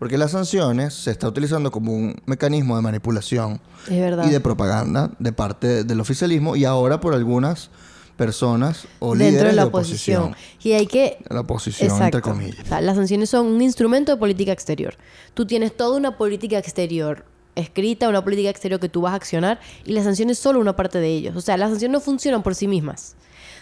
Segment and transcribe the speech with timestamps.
[0.00, 5.30] Porque las sanciones se está utilizando como un mecanismo de manipulación y de propaganda de
[5.30, 7.68] parte del oficialismo y ahora por algunas
[8.16, 10.22] personas o Dentro líderes de la oposición.
[10.22, 10.62] oposición.
[10.62, 12.64] Y hay que La oposición, entre comillas.
[12.64, 14.94] O sea, las sanciones son un instrumento de política exterior.
[15.34, 19.60] Tú tienes toda una política exterior escrita, una política exterior que tú vas a accionar
[19.84, 21.36] y las sanciones solo una parte de ellos.
[21.36, 23.16] O sea, las sanciones no funcionan por sí mismas.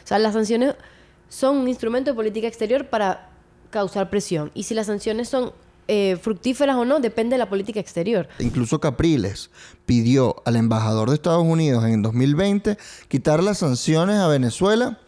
[0.04, 0.76] O sea, las sanciones
[1.28, 3.28] son un instrumento de política exterior para
[3.70, 4.52] causar presión.
[4.54, 5.52] Y si las sanciones son
[5.88, 8.28] eh, fructíferas o no, depende de la política exterior.
[8.38, 9.50] Incluso Capriles
[9.86, 12.76] pidió al embajador de Estados Unidos en 2020
[13.08, 14.98] quitar las sanciones a Venezuela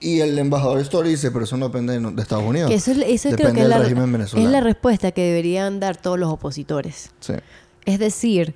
[0.00, 2.70] y el embajador Story dice, pero eso no depende de, Estados Unidos.
[2.70, 4.50] Que eso, es- eso creo depende que es la, régimen es venezolano.
[4.50, 7.10] la respuesta que deberían dar todos los opositores.
[7.20, 7.34] Sí.
[7.84, 8.54] Es decir,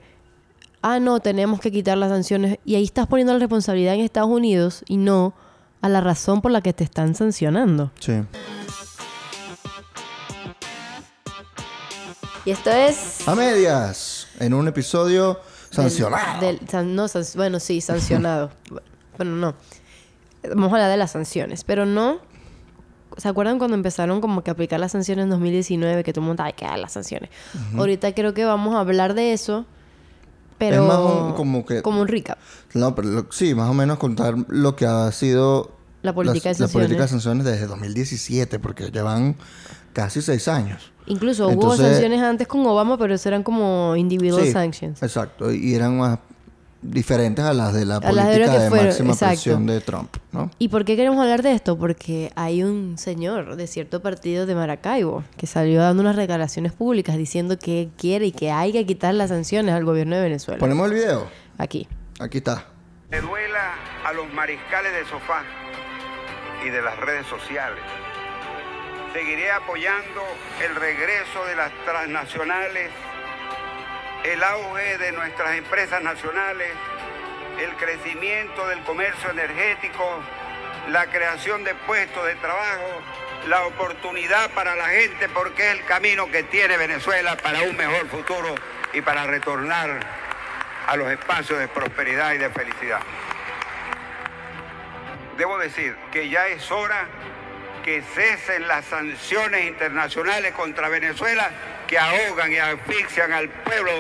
[0.83, 2.59] ah, no, tenemos que quitar las sanciones.
[2.65, 5.35] Y ahí estás poniendo la responsabilidad en Estados Unidos y no
[5.83, 7.91] a la razón por la que te están sancionando.
[8.01, 8.13] Sí.
[12.45, 13.27] Y esto es...
[13.27, 15.41] A medias, en un episodio
[15.71, 16.41] sancionado.
[16.41, 18.51] del- san- no, san- bueno, sí, sancionado.
[19.17, 19.55] bueno, no.
[20.51, 22.19] Vamos a hablar de las sanciones, pero no...
[23.17, 26.03] ¿Se acuerdan cuando empezaron como que a aplicar las sanciones en 2019?
[26.03, 27.31] Que todo el mundo, ay, que las sanciones.
[27.77, 29.65] Ahorita creo que vamos a hablar de eso,
[30.59, 30.83] pero...
[30.83, 32.39] Es más un- como que- Como un recap.
[32.75, 35.71] No, pero lo- sí, más o menos contar lo que ha sido
[36.03, 39.37] La política las- de la política de sanciones desde 2017, porque llevan
[39.95, 40.93] casi seis años.
[41.07, 45.03] Incluso hubo Entonces- sanciones antes con Obama, pero eso eran como individual Sí, sanctions.
[45.03, 46.19] Exacto, y eran más
[46.83, 49.33] diferentes a las de la A de política que de fueron, máxima exacto.
[49.35, 50.51] presión de Trump, ¿no?
[50.59, 51.79] ¿Y por qué queremos hablar de esto?
[51.79, 57.17] Porque hay un señor de cierto partido de Maracaibo que salió dando unas declaraciones públicas
[57.17, 60.59] diciendo que quiere y que hay que quitar las sanciones al gobierno de Venezuela.
[60.61, 61.27] Ponemos el video.
[61.57, 61.89] Aquí.
[62.21, 62.67] Aquí está.
[63.11, 63.75] Le duela
[64.07, 65.43] a los mariscales de sofá
[66.67, 67.81] y de las redes sociales.
[69.15, 70.27] Seguiré apoyando
[70.61, 72.91] el regreso de las transnacionales,
[74.25, 76.73] el auge de nuestras empresas nacionales,
[77.61, 80.21] el crecimiento del comercio energético,
[80.89, 83.03] la creación de puestos de trabajo,
[83.47, 88.09] la oportunidad para la gente porque es el camino que tiene Venezuela para un mejor
[88.09, 88.57] futuro
[88.93, 90.01] y para retornar
[90.89, 93.01] a los espacios de prosperidad y de felicidad.
[95.39, 97.07] Debo decir que ya es hora
[97.85, 101.51] que cesen las sanciones internacionales contra Venezuela
[101.87, 103.91] que ahogan y asfixian al pueblo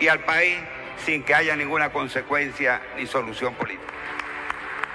[0.00, 0.56] y al país
[1.04, 3.84] sin que haya ninguna consecuencia ni solución política.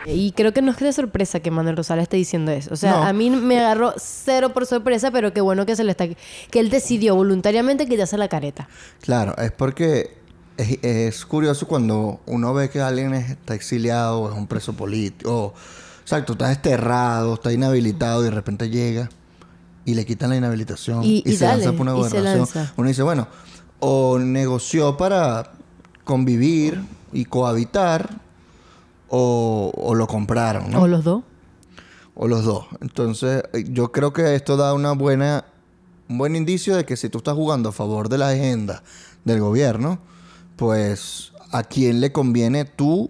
[0.06, 2.74] Y creo que no es de sorpresa que Manuel Rosales esté diciendo eso.
[2.74, 3.04] O sea, No.
[3.04, 6.60] a mí me agarró cero por sorpresa, pero qué bueno que se le está que
[6.60, 8.68] él decidió voluntariamente quitarse la careta.
[9.02, 10.10] Claro, es porque
[10.58, 14.74] es, es curioso cuando uno ve que alguien es- está exiliado, o es un preso
[14.74, 15.54] político, o,
[16.10, 19.10] exacto, está desterrado, está inhabilitado y de repente llega
[19.86, 22.48] y le quitan la inhabilitación Y- y, y se dale, lanza por una gobernación.
[22.78, 23.28] Uno dice, bueno,
[23.80, 25.52] o negoció para
[26.04, 26.82] convivir
[27.14, 28.10] y cohabitar,
[29.08, 30.82] o, o lo compraron, ¿no?
[30.82, 31.24] O los dos.
[32.16, 32.66] O los dos.
[32.82, 35.46] Entonces, yo creo que esto da una buena,
[36.10, 38.82] un buen indicio de que si tú estás jugando a favor de la agenda
[39.26, 40.00] del gobierno,
[40.56, 43.10] pues a quién le conviene tú,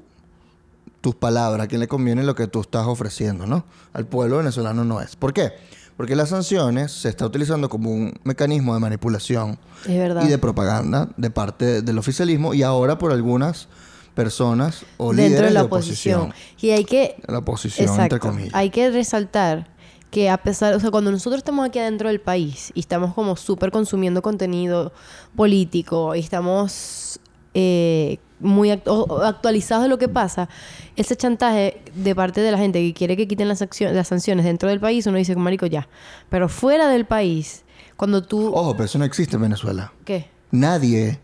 [1.01, 3.65] tus palabras, a quién le conviene lo que tú estás ofreciendo, ¿no?
[3.93, 5.15] Al pueblo venezolano no es.
[5.15, 5.53] ¿Por qué?
[5.95, 9.93] Porque las sanciones se está utilizando como un mecanismo de manipulación y
[10.27, 13.67] de propaganda de parte del oficialismo y ahora por algunas
[14.15, 16.21] personas o Dentro líderes de la oposición.
[16.21, 16.55] oposición.
[16.61, 18.19] Y hay que La oposición, entre Exacto.
[18.27, 18.53] comillas.
[18.53, 19.67] Hay que resaltar
[20.09, 23.35] que a pesar, o sea, cuando nosotros estamos aquí adentro del país y estamos como
[23.35, 24.91] súper consumiendo contenido
[25.35, 27.19] político y estamos
[27.53, 28.87] eh, muy act-
[29.25, 30.49] actualizados de lo que pasa,
[30.95, 33.59] ese chantaje de parte de la gente que quiere que quiten las,
[34.03, 35.87] sanciones dentro del país, uno dice, marico, ya.
[36.29, 37.63] Pero fuera del país,
[37.97, 38.53] cuando tú...
[38.53, 39.91] Ojo, pero eso no existe en Venezuela.
[40.05, 40.27] ¿Qué?
[40.51, 41.19] Nadie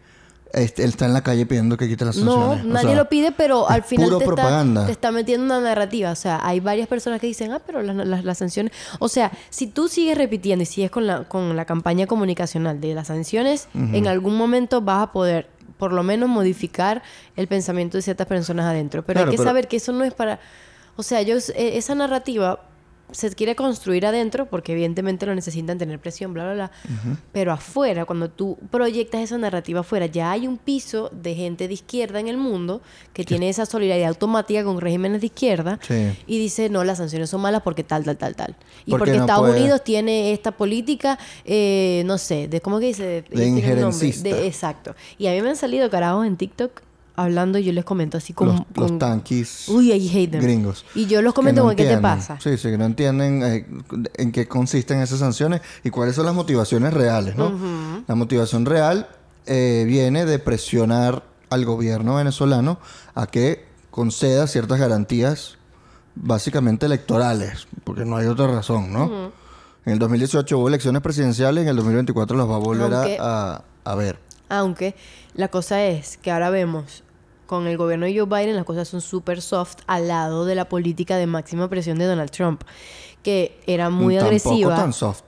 [0.54, 2.66] este, está en la calle pidiendo que quiten las No, sanciones.
[2.66, 5.60] O nadie sea, lo pide, pero al final puro te está, te está metiendo una
[5.60, 6.12] narrativa.
[6.12, 8.72] O sea, hay varias personas que dicen, ah, pero las, las- las sanciones...
[9.00, 12.94] O sea, si tú sigues repitiendo y sigues con la, con la campaña comunicacional de
[12.94, 17.04] las sanciones, en algún momento vas a poder, por lo menos, modificar
[17.36, 19.04] el pensamiento de ciertas personas adentro.
[19.06, 20.40] Pero Claro, hay que pero- saber que eso no es para...
[20.96, 22.60] O sea, yo, eh, esa narrativa
[23.16, 26.72] se quiere construir adentro porque evidentemente lo necesitan tener presión, bla, bla, bla.
[27.32, 31.74] Pero afuera, cuando tú proyectas esa narrativa afuera, ya hay un piso de gente de
[31.74, 32.82] izquierda en el mundo
[33.14, 36.12] que tiene esa solidaridad automática con regímenes de izquierda Sí.
[36.28, 38.56] y dice, no, las sanciones son malas porque tal, tal, tal, tal.
[38.86, 42.80] Y Porque porque, no Estados puede- Unidos tiene esta política, eh, no sé, de cómo
[42.80, 43.24] que dice...
[43.32, 43.46] Un nombre.
[43.48, 44.30] injerencista.
[44.30, 44.96] De- exacto.
[45.18, 46.82] Y a mí me han salido carajos en TikTok
[47.16, 48.52] hablando y yo les comento así como...
[48.52, 50.42] los, los con- tanquis Uy, I hate them.
[50.42, 50.86] gringos.
[50.96, 52.40] Y yo los comento no como, ¿qué te pasa?
[52.42, 53.66] Sí, sí, que no entienden eh,
[54.16, 57.52] en qué consisten esas sanciones y cuáles son las motivaciones reales, ¿no?
[58.08, 59.08] La motivación real
[59.46, 62.80] eh, viene de presionar al gobierno venezolano
[63.14, 65.58] a que conceda ciertas garantías
[66.16, 69.32] básicamente electorales, porque no hay otra razón, ¿no?
[69.86, 73.62] En el 2018 hubo elecciones presidenciales, en el 2024 las va a volver Aunque- a,
[73.84, 74.18] a ver.
[74.50, 74.96] Aunque
[75.34, 77.04] la cosa es que ahora vemos
[77.48, 80.66] con el gobierno de Joe Biden las cosas son súper soft al lado de la
[80.70, 82.62] política de máxima presión de Donald Trump,
[83.24, 84.76] que era muy Tampoco agresiva.
[84.76, 85.22] tan soft.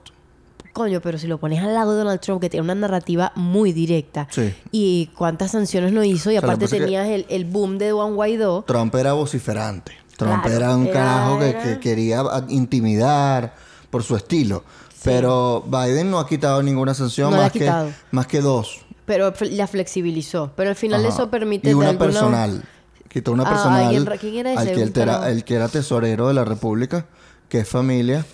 [0.72, 3.72] Coño, pero si lo pones al lado de Donald Trump, que tiene una narrativa muy
[3.72, 4.28] directa.
[4.30, 4.54] Sí.
[4.70, 6.30] Y cuántas sanciones no hizo.
[6.30, 8.62] Y O sea, aparte tenías el, el boom de Juan Guaidó.
[8.62, 9.92] Trump era vociferante.
[10.16, 13.54] Trump Claro, era un era- carajo que, era- que quería intimidar
[13.90, 14.62] por su estilo.
[15.02, 17.72] Pero Biden no ha quitado ninguna sanción No más, que,
[18.10, 18.80] más que dos.
[19.08, 20.52] Pero la flexibilizó.
[20.54, 21.12] Pero al final Ajá.
[21.14, 21.70] eso permite...
[21.70, 22.64] Y una de alguna- personal.
[23.08, 24.60] Quitó una Ah, personal ¿quién era ese?
[24.60, 25.24] al que carajo.
[25.26, 27.06] el que era tesorero de la República,
[27.48, 28.24] que es familia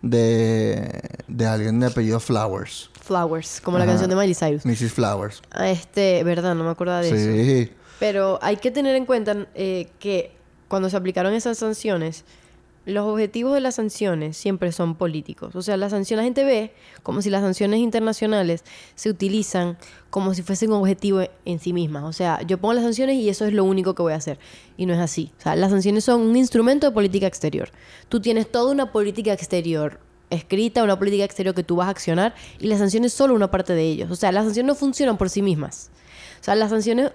[0.00, 2.90] de, de alguien de apellido Flowers.
[3.02, 4.64] Flowers, como la canción de Miley Cyrus.
[4.64, 4.92] Mrs.
[4.92, 5.42] Flowers.
[5.50, 7.16] Ah, Este, verdad, no me acordaba de eso.
[7.68, 7.72] Sí.
[8.00, 10.32] Pero hay que tener en cuenta eh, que
[10.68, 12.24] cuando se aplicaron esas sanciones,
[12.84, 15.54] los objetivos de las sanciones siempre son políticos.
[15.54, 18.64] O sea, la sanción la gente ve como si las sanciones internacionales
[18.96, 19.78] se utilizan
[20.10, 22.04] como si fuesen un objetivo en sí mismas.
[22.04, 24.38] O sea, yo pongo las sanciones y eso es lo único que voy a hacer.
[24.76, 25.30] Y no es así.
[25.38, 27.70] O sea, las sanciones son un instrumento de política exterior.
[28.08, 30.00] Tú tienes toda una política exterior
[30.30, 33.74] escrita, una política exterior que tú vas a accionar y las sanciones solo una parte
[33.74, 34.10] de ellos.
[34.10, 35.90] O sea, las sanciones no funcionan por sí mismas.
[36.40, 37.12] O sea, las sanciones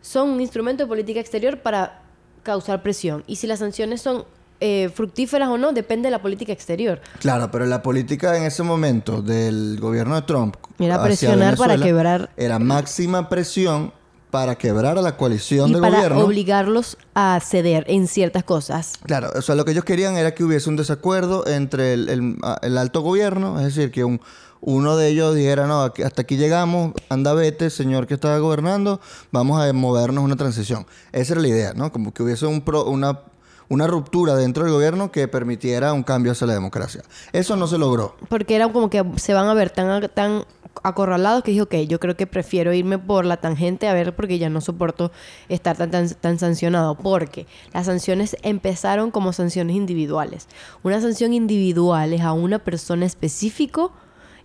[0.00, 2.02] son un instrumento de política exterior para
[2.44, 3.24] causar presión.
[3.26, 4.24] Y si las sanciones son
[4.60, 7.00] eh, fructíferas o no, depende de la política exterior.
[7.20, 12.30] Claro, pero la política en ese momento del gobierno de Trump Era presionar para quebrar-
[12.36, 13.92] Era máxima presión
[14.30, 16.20] para quebrar a la coalición y del para gobierno.
[16.24, 18.92] obligarlos a ceder en ciertas cosas.
[19.06, 22.36] Claro, o sea, lo que ellos querían era que hubiese un desacuerdo entre el, el-
[22.42, 24.20] a- el alto gobierno, es decir, que un,
[24.60, 29.00] uno de ellos dijera, no, aquí- hasta aquí llegamos, anda vete, señor que está gobernando,
[29.32, 30.84] vamos a movernos una transición.
[31.12, 31.90] Esa era la idea, ¿no?
[31.90, 33.20] Como que hubiese un pro- una,
[33.68, 37.02] una ruptura dentro del gobierno que permitiera un cambio hacia la democracia.
[37.32, 38.16] Eso no se logró.
[38.28, 40.44] Porque era como que se van a ver tan, tan
[40.82, 44.38] acorralados que dije, ok, yo creo que prefiero irme por la tangente a ver porque
[44.38, 45.10] ya no soporto
[45.48, 46.94] estar tan, tan, tan sancionado.
[46.96, 50.48] Porque las sanciones empezaron como sanciones individuales.
[50.82, 53.92] Una sanción individual es a una persona específico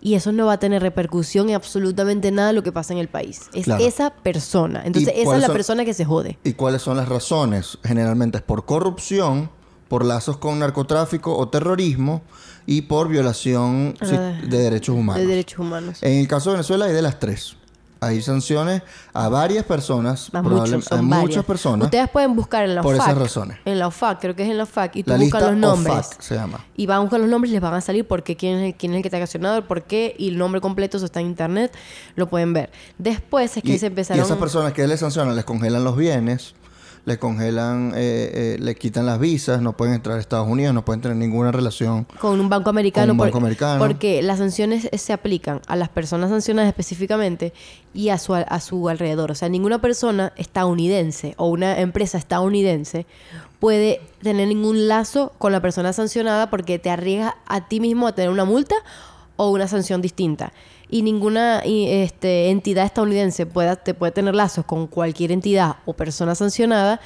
[0.06, 3.00] y eso no va a tener repercusión en absolutamente nada de lo que pasa en
[3.00, 3.44] el país.
[3.54, 3.86] Es Claro.
[3.86, 4.82] esa persona.
[4.84, 6.38] Entonces, esa es la son- persona que se jode.
[6.44, 7.78] ¿Y cuáles son las razones?
[7.86, 9.50] Generalmente es por corrupción,
[9.88, 12.22] por lazos con narcotráfico o terrorismo
[12.66, 15.22] y por violación Ah, de derechos humanos.
[15.22, 16.04] De derechos humanos.
[16.04, 17.56] En el caso de Venezuela hay de las tres.
[18.08, 18.82] Hay sanciones
[19.14, 21.86] a varias personas, A muchos, a muchas personas.
[21.86, 23.08] Ustedes pueden buscar en la por OFAC.
[23.08, 23.58] esas razones.
[23.66, 24.96] En la OFAC, creo que es en la OFAC.
[24.98, 25.96] Y tú La buscas lista los nombres.
[25.96, 26.66] OFAC se llama.
[26.76, 28.76] Y van a buscar los nombres y les van a salir porque quién es el,
[28.76, 31.20] quién es el que está ocasionado, el por qué y el nombre completo eso está
[31.20, 31.74] en internet,
[32.16, 32.72] lo pueden ver.
[32.98, 35.96] Después es que Y, se y empezaron esas personas que les sancionan, les congelan los
[35.96, 36.56] bienes,
[37.06, 40.86] les congelan, eh, eh, les quitan las visas, no pueden entrar a Estados Unidos, no
[40.86, 42.06] pueden tener ninguna relación.
[42.22, 43.80] con un banco americano, Con un por- banco americano.
[43.80, 47.52] porque las sanciones se aplican a las personas sancionadas específicamente
[47.94, 49.32] y a su, a su alrededor.
[49.32, 53.06] O sea, ninguna persona estadounidense o una empresa estadounidense
[53.60, 58.16] puede tener ningún lazo con la persona sancionada porque te arriesga a ti mismo a
[58.16, 58.76] tener una multa
[59.36, 60.54] o una sanción distinta.
[60.94, 66.36] Y ninguna este, entidad estadounidense pueda, te puede tener lazos con cualquier entidad o persona
[66.36, 67.02] sancionada.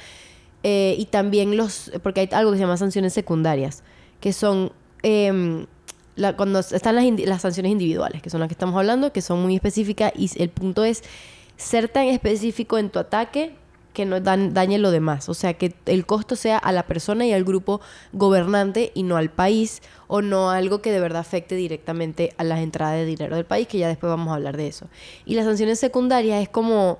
[0.62, 3.82] Eh, y también los, porque hay algo que se llama sanciones secundarias,
[4.20, 4.72] que son
[5.02, 5.64] em,
[6.36, 10.12] cuando están las sanciones individuales, que son las que estamos hablando, que son muy específicas
[10.14, 11.02] y el punto es
[11.56, 13.56] ser tan específico en tu ataque
[13.98, 15.28] que no dan- dañe lo demás.
[15.28, 17.80] O sea, que el costo sea a la persona y al grupo
[18.12, 22.60] gobernante y no al país o no algo que de verdad afecte directamente a las
[22.60, 24.86] entradas de dinero del país, que ya después vamos a hablar de eso.
[25.24, 26.98] Y las sanciones secundarias es como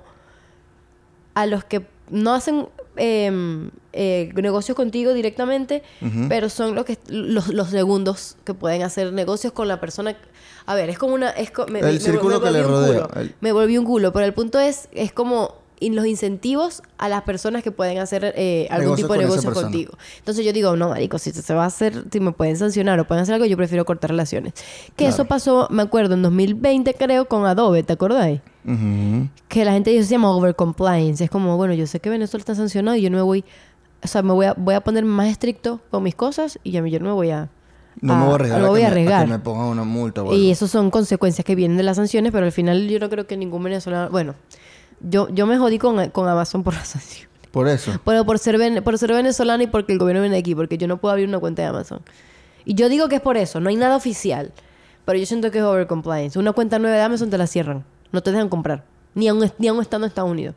[1.35, 5.83] a los que no hacen eh, eh, negocios contigo directamente,
[6.27, 10.17] pero son los, que, los, los segundos que pueden hacer negocios con la persona.
[10.65, 11.29] A ver, es como una...
[11.29, 13.85] Es co- me, El me- me círculo que le un rodea, el- Me volví un
[13.85, 17.97] culo, pero el punto es, es como in- los incentivos a las personas que pueden
[17.99, 19.93] hacer eh, algún tipo de con negocio contigo.
[20.19, 23.05] Entonces yo digo, no, marico, si se va a hacer, si me pueden sancionar o
[23.05, 24.53] pueden hacer algo, yo prefiero cortar relaciones.
[24.95, 25.29] Que eso Claro.
[25.29, 28.41] pasó, me acuerdo, en 2020 creo, con Adobe, ¿te acordáis?
[28.65, 29.29] Ujú.
[29.47, 31.23] que la gente dice se llama overcompliance.
[31.23, 33.43] Es como, bueno, yo sé que Venezuela está sancionado y yo no me voy,
[34.03, 36.85] o sea, me voy a, voy a poner más estricto con mis cosas y ya
[36.85, 37.49] yo no me voy a...
[38.01, 39.67] No me voy a arriesgar no a voy que a me- a que me pongan
[39.67, 42.87] una multa o Y eso son consecuencias que vienen de las sanciones, pero al final
[42.87, 44.35] yo no creo que ningún venezolano, bueno,
[45.01, 47.29] Yo, yo me jodí con, con Amazon por la sanción.
[47.51, 47.91] Por eso.
[48.05, 50.87] Pero por ser, ven- por ser venezolana y porque el gobierno viene aquí, porque yo
[50.87, 52.01] no puedo abrir una cuenta de Amazon.
[52.65, 54.51] Y yo digo que es por eso, no hay nada oficial.
[55.05, 56.37] Pero yo siento que es overcompliance.
[56.37, 57.83] Una cuenta nueva de Amazon te la cierran.
[58.11, 58.83] No te dejan comprar.
[59.15, 60.53] Ni aún, ni aún estando en Estados Unidos.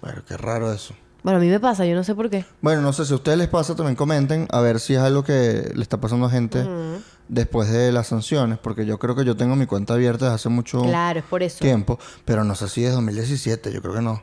[0.00, 0.94] Bueno, qué raro eso.
[1.24, 2.44] Bueno, a mí me pasa, yo no sé por qué.
[2.60, 5.24] Bueno, no sé si a ustedes les pasa, también comenten a ver si es algo
[5.24, 6.64] que le está pasando a gente
[7.28, 10.48] después de las sanciones, porque yo creo que yo tengo mi cuenta abierta desde hace
[10.48, 11.58] mucho Claro, es por eso.
[11.60, 14.22] tiempo, pero no sé si es 2017, yo creo que no.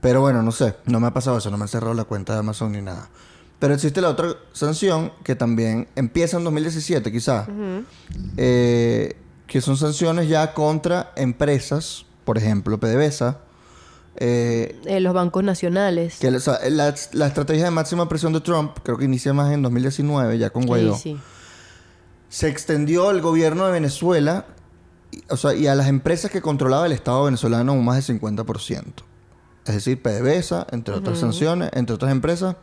[0.00, 2.34] Pero bueno, no sé, no me ha pasado eso, no me han cerrado la cuenta
[2.34, 3.08] de Amazon ni nada.
[3.58, 7.48] Pero existe la otra sanción que también empieza en 2017, quizás,
[8.36, 13.38] eh, que son sanciones ya contra empresas, por ejemplo, PDVSA,
[14.16, 16.18] eh, Eh, los bancos nacionales.
[16.18, 19.52] que o sea, la- la estrategia de máxima presión de Trump, creo que inicia más
[19.52, 21.18] en 2019, ya con Guaidó, Sí, sí.
[22.28, 24.46] Se extendió al gobierno de Venezuela,
[25.10, 28.04] y- o sea, y a las empresas que controlaba el Estado venezolano un más del
[28.20, 29.04] 50%.
[29.64, 32.56] Es decir, PDVSA, entre otras sanciones, entre otras empresas,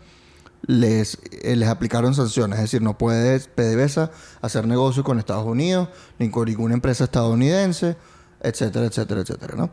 [0.66, 2.58] les, eh, les aplicaron sanciones.
[2.60, 5.90] Es decir, no puede PDVSA hacer negocio con Estados Unidos,
[6.20, 7.98] ni con ninguna empresa estadounidense,
[8.42, 9.70] etcétera, etcétera, etcétera.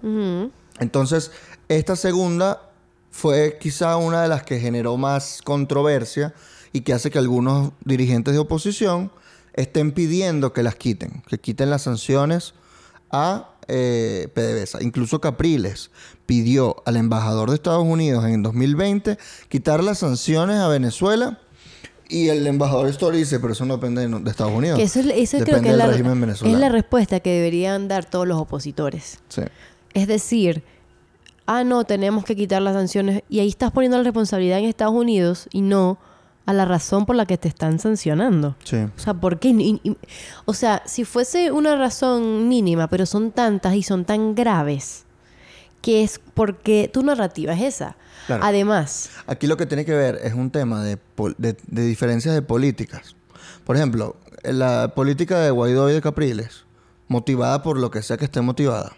[0.81, 1.31] Entonces,
[1.69, 2.71] esta segunda
[3.13, 6.35] fue quizá una de las que generó más controversia
[6.73, 9.13] y que hace que algunos dirigentes de oposición
[9.55, 12.55] estén pidiendo que las quiten, que quiten las sanciones
[13.11, 14.83] a eh, PDVSA.
[14.83, 15.91] Incluso Capriles
[16.27, 21.39] pidió al embajador de Estados Unidos en 2020 quitar las sanciones a Venezuela
[22.09, 24.79] y el embajador Story dice, pero eso no depende de, Estados Unidos.
[24.79, 27.87] Que eso, es- eso creo depende que del la, régimen es la respuesta que deberían
[27.87, 29.21] dar todos los opositores.
[29.29, 29.43] Sí.
[29.95, 30.65] Es decir,
[31.47, 33.23] ah, no, tenemos que quitar las sanciones.
[33.29, 35.99] Y ahí estás poniendo la responsabilidad en Estados Unidos y no
[36.51, 38.57] a la razón por la que te están sancionando.
[38.65, 38.77] Sí.
[38.77, 39.49] O sea, ¿por qué?
[39.49, 39.97] Y- y-
[40.45, 45.05] o sea, si fuese una razón mínima, pero son tantas y son tan graves,
[45.83, 47.97] que es porque tu narrativa es esa.
[48.27, 48.45] Claro.
[48.45, 50.99] Además, Aquí lo que tiene que ver es un tema de,
[51.39, 53.17] de- de diferencias de políticas.
[53.65, 56.65] Por ejemplo, la política de Guaidó y de Capriles,
[57.09, 58.93] motivada por lo que sea que esté motivada,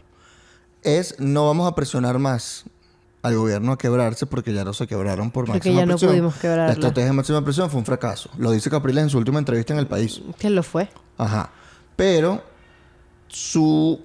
[0.83, 2.65] es no vamos a presionar más
[3.23, 6.11] al gobierno a quebrarse porque ya no se quebraron por Porque máxima ya no presión.
[6.11, 6.67] pudimos quebrarla.
[6.67, 8.31] La estrategia de máxima presión fue un fracaso.
[8.37, 10.21] Lo dice Capriles en su última entrevista en El País.
[10.39, 10.89] ¿qué lo fue?
[11.19, 11.51] Ajá.
[11.97, 12.43] Pero
[13.29, 14.01] su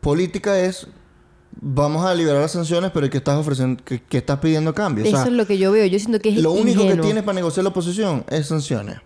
[0.00, 0.86] política es
[1.60, 3.82] vamos a liberar las sanciones, pero ¿qué estás ofreciendo?
[3.84, 5.04] ¿Qué, qué estás pidiendo cambio?
[5.04, 5.86] O sea, Eso es lo que yo veo.
[5.86, 8.98] Yo siento que es lo único que tienes para negociar la oposición es sanciones.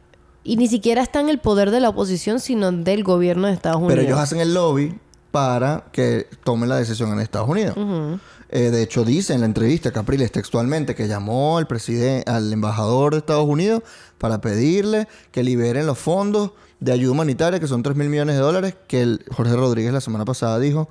[0.42, 3.78] Y ni siquiera está en el poder de la oposición, sino del gobierno de Estados
[3.78, 3.94] Unidos.
[3.94, 4.98] Pero ellos hacen el lobby
[5.30, 7.76] para que tomen la decisión en Estados Unidos.
[7.76, 8.18] Ujú.
[8.50, 13.12] Eh, de hecho, dice en la entrevista Capriles textualmente que llamó al presidente, al embajador
[13.12, 13.82] de Estados Unidos
[14.18, 18.40] para pedirle que liberen los fondos de ayuda humanitaria, que son 3 mil millones de
[18.42, 20.88] dólares, que el Jorge Rodríguez la semana pasada dijo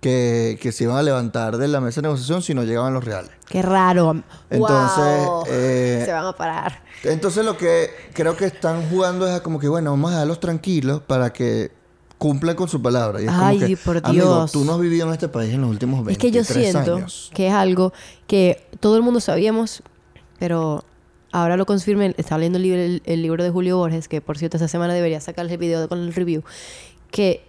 [0.00, 3.04] que, que se iban a levantar de la mesa de negociación si no llegaban los
[3.04, 3.30] reales.
[3.48, 4.22] Qué raro.
[4.48, 5.44] Entonces, Wow.
[5.48, 6.82] eh, Se van a parar.
[7.04, 10.40] Entonces lo que creo que están jugando es a como que, bueno, vamos a dejarlos
[10.40, 11.70] tranquilos para que
[12.20, 13.20] cumplan con su palabra.
[13.20, 14.52] Y es como Ay, que, por amigo, Dios.
[14.52, 16.96] tú no has vivido en este país en los últimos 23 Es que yo siento
[16.96, 17.30] años.
[17.34, 17.94] que es algo
[18.26, 19.82] que todo el mundo sabíamos,
[20.38, 20.84] pero
[21.32, 22.14] ahora lo confirmen.
[22.18, 24.92] Estaba leyendo el, libro- el- el libro de Julio Borges, que por cierto esta semana
[24.92, 26.42] debería sacarle el video con el review,
[27.10, 27.42] que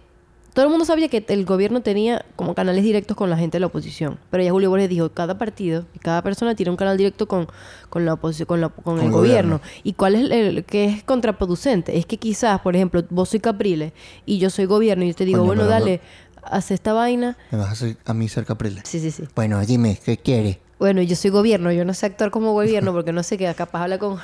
[0.54, 3.60] todo el mundo sabía que el gobierno tenía como canales directos con la gente de
[3.60, 4.18] la oposición.
[4.30, 7.48] Pero ya Julio Borges dijo, cada partido y cada persona tiene un canal directo con,
[7.88, 9.58] con la oposición, con, la- con el el gobierno.
[9.58, 9.80] gobierno.
[9.82, 11.96] ¿Y cuál es el, que es contraproducente?
[11.96, 13.92] Es que quizás, por ejemplo, vos soy Capriles
[14.26, 16.00] y yo soy gobierno y yo te digo, bueno, no- dale,
[16.42, 17.38] haz esta vaina.
[17.50, 18.82] Me vas a hacer a mí ser Capriles.
[18.86, 19.24] Sí, sí, sí.
[19.34, 20.60] Bueno, dime, ¿qué quiere?
[20.78, 23.84] Bueno, yo soy gobierno, yo no sé actuar como gobierno porque no sé qué, capaz
[23.84, 24.18] habla con...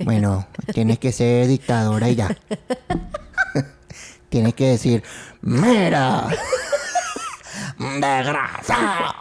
[0.00, 2.34] Bueno, tienes que ser dictadora y ya.
[4.28, 5.02] tienes que decir,
[5.42, 6.28] mira,
[7.78, 9.14] desgraciado,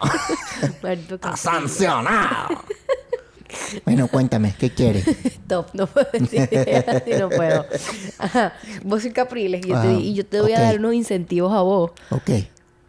[1.35, 2.63] sancionado.
[3.85, 5.03] bueno, cuéntame, ¿qué quiere?
[5.47, 6.41] Top, no puedo decir
[6.87, 7.65] así, no puedo.
[8.17, 10.61] Ajá, vos soy Capriles y yo, te, Ajá, y yo te voy a ok.
[10.61, 11.91] dar unos incentivos a vos.
[12.09, 12.29] Ok.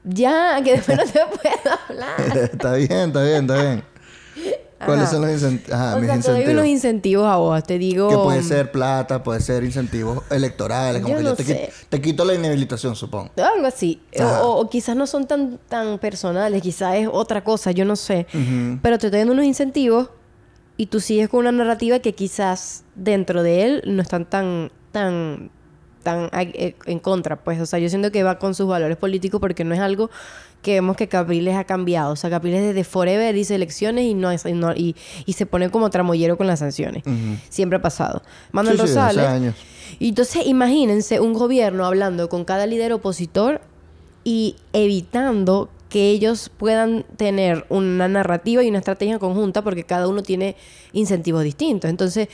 [0.05, 2.39] Ya, que después no te puedo hablar.
[2.53, 3.85] está bien, está bien, está bien.
[4.85, 6.53] ¿Cuáles son los incent- Ajá, o mis sea, te doy incentivos?
[6.53, 8.09] unos incentivos a vos, te digo...
[8.09, 11.73] Que puede ser plata, puede ser incentivos electorales, como Yo que no yo te, sé.
[11.89, 13.31] te quito la inhabilitación, supongo.
[13.37, 14.01] Algo así.
[14.21, 18.27] O, o quizás no son tan, tan personales, quizás es otra cosa, yo no sé.
[18.83, 20.11] Pero te estoy dando unos incentivos
[20.77, 25.51] y tú sigues con una narrativa que quizás dentro de él no están tan, tan,
[26.03, 27.37] tan eh, en contra.
[27.37, 30.11] Pues, o sea, yo siento que va con sus valores políticos porque no es algo
[30.63, 32.13] que vemos que Capriles ha cambiado.
[32.13, 35.47] O sea, Capriles desde Forever dice elecciones y no, es- y, no- y, y se
[35.47, 37.05] pone como tramoyero con las sanciones.
[37.49, 38.23] Siempre ha pasado.
[38.53, 39.25] Manuel Sí, sí, Rosales.
[39.27, 39.55] años.
[40.01, 43.61] Y entonces imagínense un gobierno hablando con cada líder opositor
[44.25, 50.23] y evitando que ellos puedan tener una narrativa y una estrategia conjunta porque cada uno
[50.23, 50.55] tiene
[50.93, 51.89] incentivos distintos.
[51.89, 52.29] Entonces,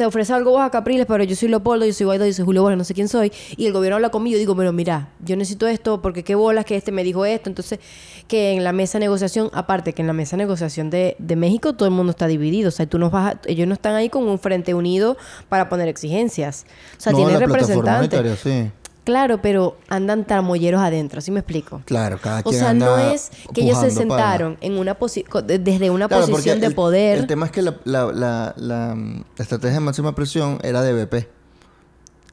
[0.00, 2.46] te ofrece algo vos a Capriles, pero yo soy Leopoldo, yo soy Guaidó, yo soy
[2.46, 5.10] Julio Borges, no sé quién soy, y el gobierno habla conmigo y digo, pero mira,
[5.22, 7.50] yo necesito esto porque qué bolas que este me dijo esto.
[7.50, 7.80] Entonces,
[8.26, 11.36] que en la mesa de negociación, aparte que en la mesa de negociación de, de
[11.36, 13.94] México todo el mundo está dividido, o sea, tú no vas a- ellos no están
[13.94, 15.18] ahí con un frente unido
[15.50, 16.64] para poner exigencias.
[16.96, 18.38] O sea, No, tienen representantes.
[18.42, 18.70] sí.
[19.04, 21.82] Claro, pero andan tramoyeros adentro, ¿sí me explico?
[21.86, 24.94] Claro, cada O quien sea, no es que ellos se para- sentaron en una
[25.42, 27.18] desde una Claro, posición de el- poder.
[27.18, 28.96] El tema es que la, la- la- la,
[29.42, 31.28] estrategia de máxima presión era de BP.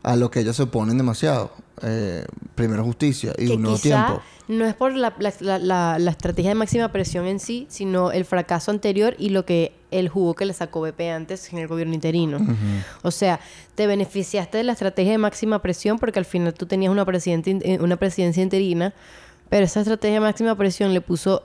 [0.03, 1.51] A lo que ellos se oponen demasiado.
[1.83, 2.25] Eh,
[2.55, 4.23] primero justicia y que un nuevo quizá tiempo.
[4.47, 8.25] no es por la, la- la- la- estrategia de máxima presión en sí, sino el
[8.25, 11.93] fracaso anterior y lo que el jugo que le sacó BP antes en el gobierno
[11.93, 12.39] interino.
[13.03, 13.39] O sea,
[13.75, 17.59] te beneficiaste de la estrategia de máxima presión porque al final tú tenías una, presidente,
[17.63, 18.93] eh, una presidencia interina,
[19.49, 21.43] pero esa estrategia de máxima presión le puso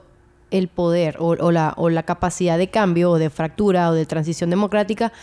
[0.49, 4.05] el poder o, o la, o la capacidad de cambio o de fractura o de
[4.07, 5.13] transición democrática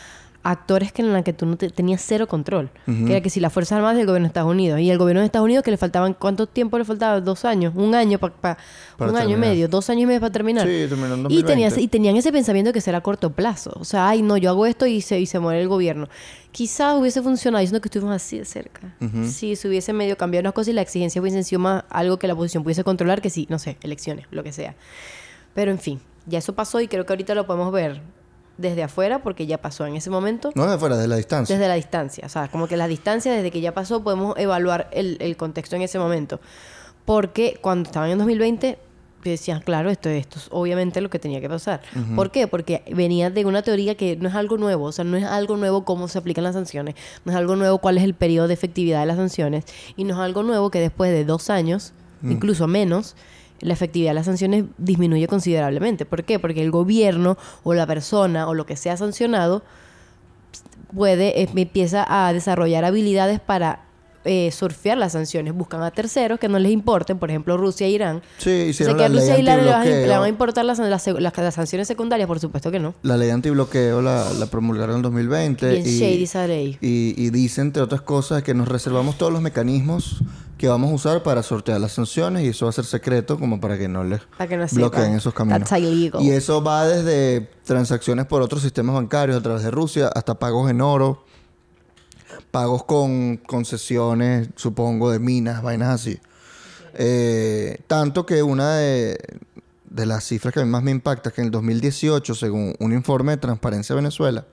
[0.43, 2.71] actores que en la que tú no te- tenías cero control.
[2.87, 4.81] Que era que si las Fuerzas Armadas del gobierno de Estados Unidos.
[4.81, 7.21] Y el gobierno de Estados Unidos que le faltaban, ¿cuánto tiempo le faltaba?
[7.21, 8.57] Dos años, un año, pa- pa-
[8.97, 10.67] Para un año y medio, dos años y medio para terminar.
[10.67, 11.81] Sí, terminó en y, tenías, 2020.
[11.83, 13.73] y tenían ese pensamiento que será a corto plazo.
[13.79, 16.09] O sea, ay, no, yo hago esto y se, y se muere el gobierno.
[16.53, 18.95] Quizás hubiese funcionado diciendo que estuvimos así de cerca.
[19.29, 22.27] Si se hubiese medio cambiado las cosas y la exigencia hubiese sido más algo que
[22.27, 24.75] la oposición pudiese controlar, que sí, no sé, elecciones, lo que sea.
[25.55, 28.01] Pero en fin, ya eso pasó y creo que ahorita lo podemos ver
[28.61, 30.50] desde afuera porque ya pasó en ese momento.
[30.55, 31.57] No de fuera, de la distancia.
[31.57, 34.88] Desde la distancia, o sea, como que la distancia desde que ya pasó podemos evaluar
[34.93, 36.40] el, el contexto en ese momento.
[37.05, 38.79] Porque cuando estaban en 2020
[39.25, 41.83] decían, claro, esto, esto es obviamente lo que tenía que pasar.
[42.17, 42.47] ¿Por qué?
[42.47, 45.57] Porque venía de una teoría que no es algo nuevo, o sea, no es algo
[45.57, 48.55] nuevo cómo se aplican las sanciones, no es algo nuevo cuál es el periodo de
[48.55, 49.64] efectividad de las sanciones,
[49.97, 53.14] y no es algo nuevo que después de dos años, incluso menos,
[53.61, 56.07] la efectividad de las sanciones disminuye considerablemente.
[56.07, 56.38] ¿Por qué?
[56.38, 59.62] Porque el gobierno o la persona o lo que sea sancionado
[60.95, 63.85] puede, eh, empieza a desarrollar habilidades para
[64.25, 65.55] eh, surfear las sanciones.
[65.55, 68.23] Buscan a terceros que no les importen, por ejemplo, Rusia e Irán.
[68.39, 69.71] Sí, O sea, hicieron que a ley Rusia e Irán le
[70.09, 72.95] van, a- importar las, las, las- las sanciones secundarias, por supuesto que no.
[73.03, 75.71] La ley antibloqueo la, la promulgaron en 2020.
[75.71, 76.76] Bien shady esa ley.
[76.80, 80.23] Y, y dice, entre otras cosas, que nos reservamos todos los mecanismos
[80.59, 83.59] que vamos a usar para sortear las sanciones y eso va a ser secreto como
[83.63, 85.17] para que no les Para que no bloqueen sepan.
[85.17, 85.71] esos caminos.
[86.21, 90.71] Y eso va desde transacciones por otros sistemas bancarios a través de Rusia hasta pagos
[90.71, 91.25] en oro,
[92.50, 96.19] pagos con concesiones, supongo, de minas, vainas así.
[96.95, 99.19] Eh, tanto que una de,
[99.89, 103.32] de las cifras que más me impacta es que en el 2018, según un informe
[103.32, 104.45] de Transparencia Venezuela,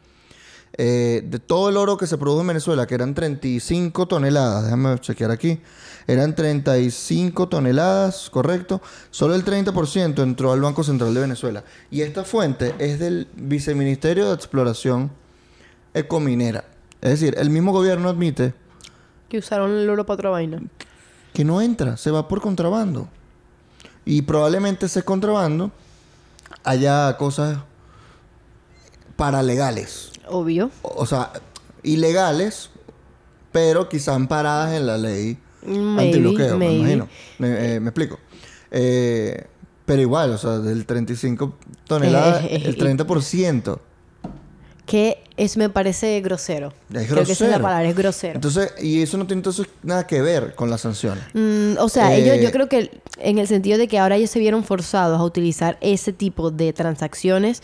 [0.80, 5.00] eh, de todo el oro que se produjo en Venezuela, que eran 35 toneladas, déjame
[5.00, 5.60] chequear aquí,
[6.06, 11.64] eran 35 toneladas, correcto, solo el 30% entró al Banco Central de Venezuela.
[11.90, 15.12] Y esta fuente es del Viceministerio de Exploración
[15.94, 16.64] Ecominera.
[17.02, 18.54] Es decir, el mismo gobierno admite
[19.30, 20.62] Que usaron el oro para otra vaina.
[21.34, 23.08] que no entra, se va por contrabando.
[24.06, 25.72] Y probablemente ese contrabando
[26.64, 27.60] haya cosas
[29.16, 30.12] paralegales.
[30.28, 30.72] Obvio.
[30.82, 31.32] O o sea,
[31.84, 32.70] ilegales,
[33.52, 37.08] pero quizás amparadas en la ley Maybe, antibloqueo, me imagino.
[37.40, 38.20] Me, eh, me explico.
[38.72, 39.46] Eh,
[39.86, 41.56] pero igual, o sea, del 35
[41.86, 43.80] toneladas, el 30%.
[44.88, 46.74] Que es, me parece grosero.
[46.92, 48.36] Es Creo que esa es la palabra, es grosero.
[48.36, 51.24] Entonces, y eso no tiene entonces nada que ver con las sanciones.
[51.34, 54.30] Mm, o sea, Eh, ellos, yo creo que en el sentido de que ahora ellos
[54.32, 57.62] se vieron forzados a utilizar ese tipo de transacciones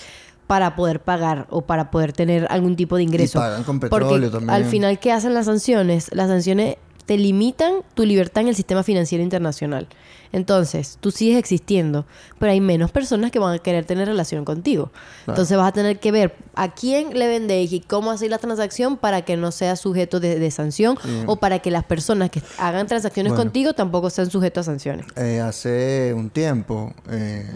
[0.48, 3.40] para poder pagar o para poder tener algún tipo de ingreso.
[3.40, 4.50] pagan con Porque petróleo también.
[4.50, 6.10] al final, ¿qué hacen las sanciones?
[6.14, 9.88] Las sanciones te limitan tu libertad en el sistema financiero internacional.
[10.34, 12.06] Entonces, tú sigues existiendo,
[12.40, 14.92] pero hay menos personas que van a querer tener relación contigo.
[15.28, 18.98] Entonces vas a tener que ver a quién le vendéis y cómo hacer la transacción
[18.98, 22.88] para que no sea sujeto de, de sanción o para que las personas que hagan
[22.88, 23.44] transacciones Bueno.
[23.46, 25.06] contigo tampoco sean sujetos a sanciones.
[25.16, 27.48] Eh, hace un tiempo, eh,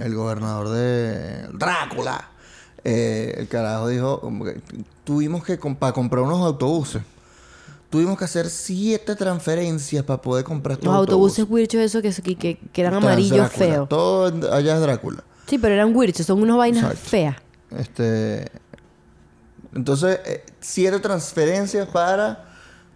[0.00, 2.30] el gobernador de Drácula,
[2.82, 4.30] eh, el carajo dijo,
[5.04, 7.02] tuvimos que, para comprar unos autobuses,
[7.94, 12.34] tuvimos que hacer siete transferencias para poder comprar estos Los autobuses wirchos esos que, que,
[12.36, 13.88] que- que eran Trans amarillos Drácula, feos.
[13.88, 15.22] Todo allá es Drácula.
[15.46, 17.08] Sí, pero eran wirchos, son unas vainas Exacto.
[17.08, 17.36] feas.
[17.70, 18.50] Este,
[19.76, 22.46] entonces, eh, siete transferencias para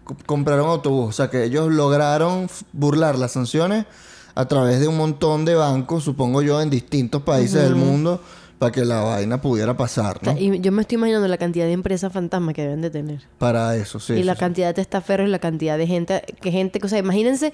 [0.02, 1.10] co- comprar un autobús.
[1.10, 3.86] O sea que ellos lograron burlar las sanciones
[4.34, 8.20] a través de un montón de bancos, supongo yo, en distintos países del mundo,
[8.58, 10.36] para que la vaina pudiera pasar, ¿no?
[10.38, 13.20] Y yo me estoy imaginando la cantidad de empresas fantasmas que deben de tener.
[13.38, 14.14] Para eso, sí.
[14.14, 14.40] y la sí.
[14.40, 17.52] cantidad de estaferros y la cantidad de gente que gente, o sea, imagínense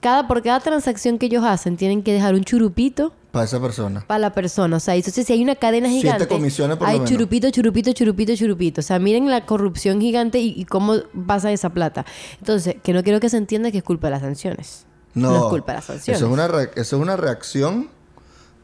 [0.00, 4.04] cada, por cada transacción que ellos hacen, tienen que dejar un churupito Para esa persona.
[4.06, 4.76] para la persona.
[4.76, 7.10] O sea, entonces si hay una cadena Siete gigante, comisiones por lo hay menos.
[7.10, 8.80] churupito, churupito, churupito, churupito.
[8.82, 12.04] O sea, miren la corrupción gigante y, y cómo pasa esa plata.
[12.38, 14.84] Entonces, que no quiero que se entienda que es culpa de las sanciones.
[15.14, 16.18] No, es culpa de las sanciones.
[16.20, 17.88] Eso es una, re- eso es una reacción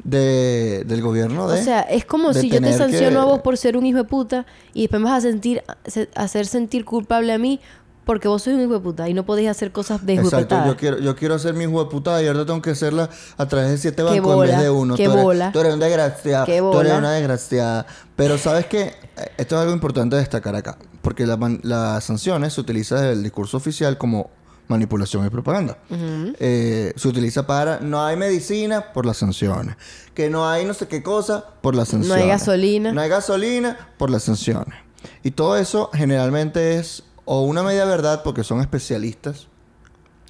[0.04, 1.60] de, del gobierno de...
[1.60, 3.98] O sea, es como si yo te sanciono que- a vos por ser un hijo
[3.98, 7.60] de puta y después me vas a sentir, se- hacer sentir culpable a mí
[8.04, 10.56] porque vos sos un hijo de puta y no podés hacer cosas de hijo Exacto,
[10.66, 13.46] yo quiero, yo quiero hacer mi hijo de putada y ahora tengo que hacerla a
[13.46, 14.96] través de siete bancos en vez de uno.
[14.96, 15.52] qué tú, eres, bola.
[15.52, 16.44] tú eres una desgraciada.
[16.46, 16.80] Qué Tú bola.
[16.80, 17.86] eres una desgraciada.
[18.16, 18.92] Pero sabes que
[19.36, 20.78] esto es algo importante destacar acá.
[21.00, 24.30] Porque la las sanciones se utiliza desde el discurso oficial como
[24.72, 25.78] manipulación y propaganda.
[25.90, 29.76] Eh, se utiliza para no hay medicina por las sanciones.
[30.14, 32.26] Que no hay no sé qué cosa por las sanciones.
[32.26, 32.92] gasolina.
[32.92, 34.74] No hay gasolina por las sanciones.
[35.22, 39.46] Y todo eso generalmente es o una media verdad porque son especialistas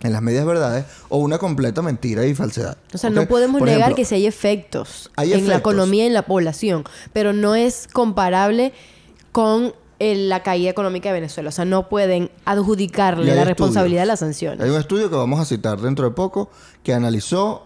[0.02, 2.76] en las medias verdades o una completa mentira y falsedad.
[2.92, 6.04] O sea, no podemos Por negar ejemplo, que sí hay efectos Hay en la economía
[6.04, 8.72] y en la población, pero no es comparable
[9.30, 9.74] con
[10.10, 11.48] el- la caída económica de Venezuela.
[11.48, 14.60] O sea, no pueden adjudicarle la responsabilidad de las sanciones.
[14.60, 16.50] Hay un estudio que vamos a citar dentro de poco
[16.82, 17.64] que analizó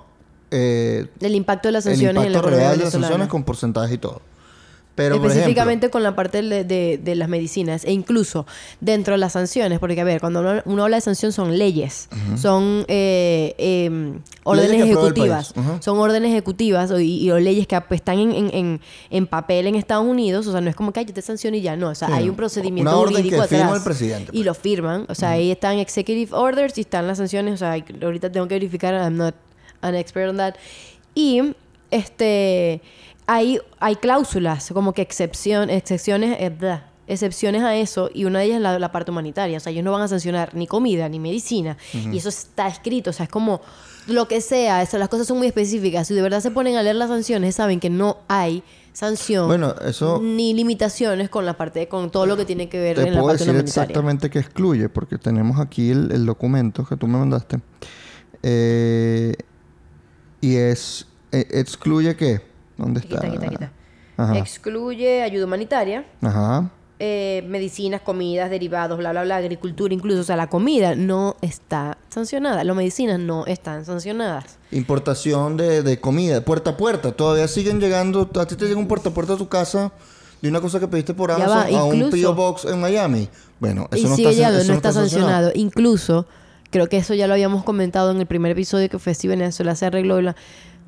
[0.50, 3.94] eh, El impacto de las el sanciones en la real de las sanciones con porcentaje
[3.94, 4.20] y todo.
[4.96, 8.46] Pero, Específicamente con la parte de, de- de las medicinas e incluso
[8.80, 12.08] dentro de las sanciones, porque a ver, cuando uno, uno habla de sanción son leyes,
[12.36, 13.90] son eh, eh,
[14.44, 18.00] órdenes que aprueba el ejecutivas, son órdenes ejecutivas o- y, y o leyes que pues,
[18.00, 18.80] están en, en- en-
[19.10, 21.56] en papel en Estados Unidos, o sea, no es como que "Ay, yo te sanciono
[21.58, 23.78] y ya, no, o sea, Sí, hay un procedimiento Una orden jurídico que firma atrás.
[23.78, 24.46] el presidente, Y pues.
[24.46, 28.32] lo firman, o sea, ahí están executive orders y están las sanciones, o sea, ahorita
[28.32, 29.34] tengo que verificar, I'm not
[29.82, 30.54] an expert on that.
[31.14, 31.42] Y
[31.90, 32.80] este
[33.26, 38.46] hay, hay cláusulas como que excepción, excepciones, eh, blah, excepciones a eso y una de
[38.46, 39.56] ellas es la, la parte humanitaria.
[39.56, 41.76] O sea, ellos no van a sancionar ni comida ni medicina
[42.12, 43.10] y eso está escrito.
[43.10, 43.60] O sea, es como
[44.08, 44.82] lo que sea.
[44.82, 46.06] Eso, las cosas son muy específicas.
[46.08, 48.62] Si de verdad se ponen a leer las sanciones, saben que no hay
[48.92, 52.96] sanción Bueno, eso- ni limitaciones con la parte con todo lo que tiene que ver
[52.96, 56.96] Te en la parte decir exactamente qué excluye, porque tenemos aquí el, el documento que
[56.96, 57.60] tú me mandaste.
[58.42, 59.34] Eh,
[60.40, 61.06] y es.
[61.32, 62.40] eh, ¿Excluye qué?
[62.76, 63.26] ¿Dónde Aquí está?
[63.26, 63.72] aquí está, aquí está.
[64.16, 64.38] Ajá.
[64.38, 66.70] Excluye ayuda humanitaria, Ajá.
[66.98, 70.20] eh, medicinas, comidas, derivados, bla, bla, bla, agricultura incluso.
[70.20, 72.64] O sea, la comida no está sancionada.
[72.64, 74.58] Las medicinas no están sancionadas.
[74.72, 77.12] Importación de, de comida, puerta a puerta.
[77.12, 78.30] Todavía siguen llegando.
[78.38, 79.92] A ti te llega un puerta a puerta a tu casa
[80.40, 82.34] de una cosa que pediste por Amazon va, a un P.O.
[82.34, 83.28] Box en Miami.
[83.60, 85.30] Bueno, eso no sigue está, llegando, eso no está sancionado.
[85.46, 85.52] sancionado.
[85.54, 86.26] Incluso,
[86.70, 89.74] creo que eso ya lo habíamos comentado en el primer episodio que fue si Venezuela
[89.74, 90.16] se arregló.
[90.18, 90.36] bla.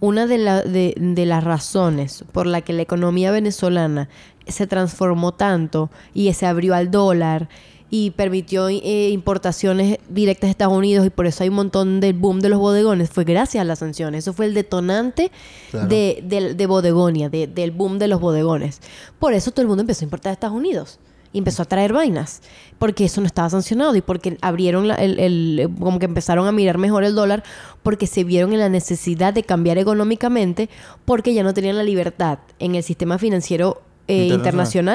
[0.01, 4.09] Una de, la- de, de las razones por la que la economía venezolana
[4.47, 7.49] se transformó tanto y se abrió al dólar
[7.91, 12.13] y permitió eh, importaciones directas a Estados Unidos y por eso hay un montón del
[12.13, 14.25] boom de los bodegones fue gracias a las sanciones.
[14.25, 15.31] Eso fue el detonante
[15.71, 15.89] Claro.
[15.89, 18.81] de, de bodegonia, de- del boom de los bodegones.
[19.19, 20.99] Por eso todo el mundo empezó a importar a Estados Unidos.
[21.33, 22.41] Y empezó a traer vainas.
[22.79, 23.95] Porque eso no estaba sancionado.
[23.97, 27.43] Y porque abrieron la- el, el- como que empezaron a mirar mejor el dólar.
[27.83, 30.69] Porque se vieron en la necesidad de cambiar económicamente.
[31.05, 34.39] Porque ya no tenían la libertad en el sistema financiero eh, Internacional.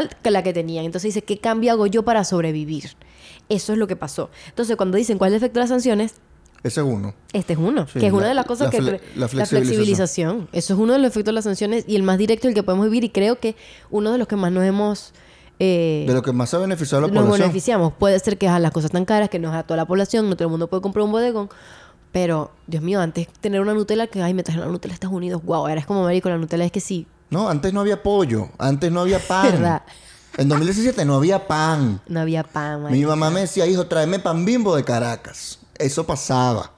[0.06, 0.86] internacional que la que tenían.
[0.86, 2.96] Entonces dice, ¿qué cambio hago yo para sobrevivir?
[3.48, 4.32] Eso es lo que pasó.
[4.50, 6.13] Entonces, cuando dicen cuál es el efecto de las sanciones,
[6.63, 7.13] Ese es uno.
[7.34, 8.82] este es uno, Sí, que es la- una de las cosas la que...
[8.82, 9.28] la la
[9.78, 10.48] flexibilización.
[10.52, 12.63] Eso es uno de los efectos de las sanciones y el más directo, el que
[12.63, 13.56] podemos vivir y creo que
[13.91, 15.13] uno de los que más nos hemos...
[15.63, 17.47] eh, De lo que más se ha beneficiado a la nos población.
[17.47, 17.93] beneficiamos.
[17.93, 20.36] Puede ser que a las cosas tan caras que nos a toda la población, no
[20.36, 21.49] todo el mundo puede comprar un bodegón.
[22.12, 25.15] Pero, Dios mío, antes tener una Nutella que, ay, me trajeron la Nutella a Estados
[25.15, 28.04] Unidos, wow, ahora es como marico, la Nutella es que sí, No, antes no había
[28.04, 28.49] pollo.
[28.60, 29.52] Antes no había pan.
[29.54, 29.82] ¿Verdad?
[30.38, 32.02] En 2017 no había pan.
[32.08, 33.10] no había pan, Mi marico.
[33.10, 35.60] mamá me decía, hijo, tráeme pan bimbo de Caracas.
[35.80, 36.71] Eso pasaba.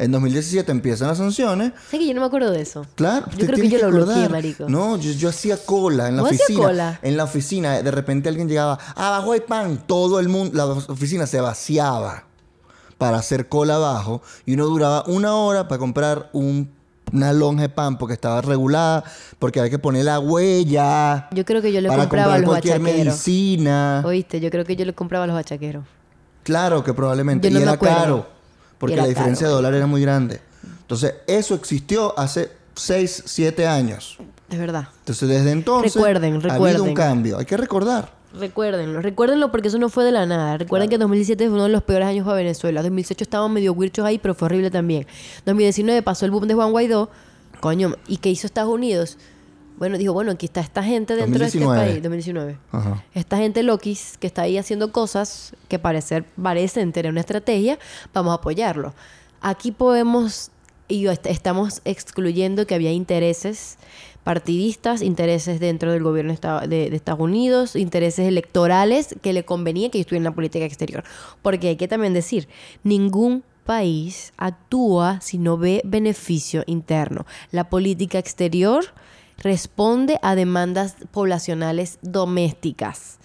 [0.00, 1.72] En 2017 empiezan las sanciones.
[1.74, 2.86] ¿Sabes que yo no me acuerdo de eso?
[2.94, 4.66] Claro, Yo creo que yo lo bloqueé, marico.
[4.68, 6.66] No, yo, yo hacía cola en la ¿Vos hacías oficina.
[6.66, 6.98] cola?
[7.02, 9.82] En la oficina, de repente alguien llegaba, abajo hay pan.
[9.86, 12.24] Todo el mundo, la oficina se vaciaba
[12.96, 14.22] para hacer cola abajo.
[14.46, 16.70] Y uno duraba una hora para comprar un-
[17.12, 19.04] una lonja de pan porque estaba regulada,
[19.38, 21.28] porque había que poner la huella.
[21.32, 24.02] Yo creo que yo le para compraba a los cualquier medicina.
[24.06, 24.40] ¿Oíste?
[24.40, 25.84] Yo creo que yo le compraba a los bachaqueros.
[26.42, 27.48] Claro que probablemente.
[27.48, 27.96] Yo no y me era acuerdo.
[27.96, 28.39] caro.
[28.80, 29.50] Porque la diferencia caro.
[29.50, 30.40] de dólar era muy grande.
[30.80, 34.18] Entonces, eso existió hace 6, 7 años.
[34.50, 34.88] Es verdad.
[35.00, 36.80] Entonces, desde entonces Recuerden, ha habido recuerden.
[36.80, 37.38] un cambio.
[37.38, 38.12] Hay que recordar.
[38.32, 40.56] Recuérdenlo, recuérdenlo porque eso no fue de la nada.
[40.56, 42.80] Recuerden que 2017 fue uno de los peores años para Venezuela.
[42.82, 45.06] 2018 estaban medio huirchos ahí, pero fue horrible también.
[45.46, 47.10] 2019 pasó el boom de Juan Guaidó.
[47.60, 49.18] Coño, ¿y qué hizo Estados Unidos?
[49.80, 51.74] Bueno, dijo, bueno, aquí está esta gente dentro 2019.
[51.74, 52.02] de este país.
[52.02, 52.58] 2019.
[52.70, 53.04] Ajá.
[53.14, 57.78] Esta gente loquis que está ahí haciendo cosas que parecer, parecen tener una estrategia,
[58.12, 58.92] vamos a apoyarlo.
[59.40, 60.50] aquí podemos,
[60.86, 63.78] y estamos excluyendo que había intereses
[64.22, 66.34] partidistas, intereses dentro del gobierno
[66.68, 70.66] de, de Estados Unidos, intereses electorales que le convenía que yo estuviera en la política
[70.66, 71.04] exterior.
[71.40, 72.48] Porque hay que también decir,
[72.84, 77.24] ningún país actúa si no ve beneficio interno.
[77.50, 78.84] La política exterior
[79.40, 83.18] responde a demandas poblacionales domésticas.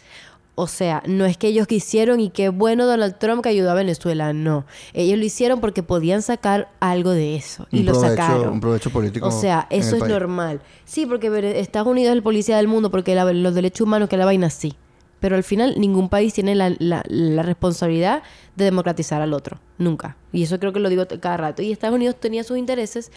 [0.57, 3.73] O sea, no es que ellos quisieron y qué bueno Donald Trump que ayudó a
[3.73, 4.65] Venezuela, no.
[4.93, 8.49] Ellos lo hicieron porque podían sacar algo de eso y Un lo provecho- sacaron.
[8.53, 10.13] un provecho político O sea, eso es país.
[10.13, 10.61] normal.
[10.85, 11.27] Sí, porque
[11.59, 14.49] Estados Unidos es el policía del mundo porque la- los derechos humanos que la vaina
[14.49, 14.73] sí.
[15.19, 18.23] Pero al final ningún país tiene la, la- la responsabilidad
[18.55, 19.59] de democratizar al otro.
[19.77, 20.15] Nunca.
[20.31, 21.63] Y eso creo que lo digo cada rato.
[21.63, 23.11] Y Estados Unidos tenía sus intereses,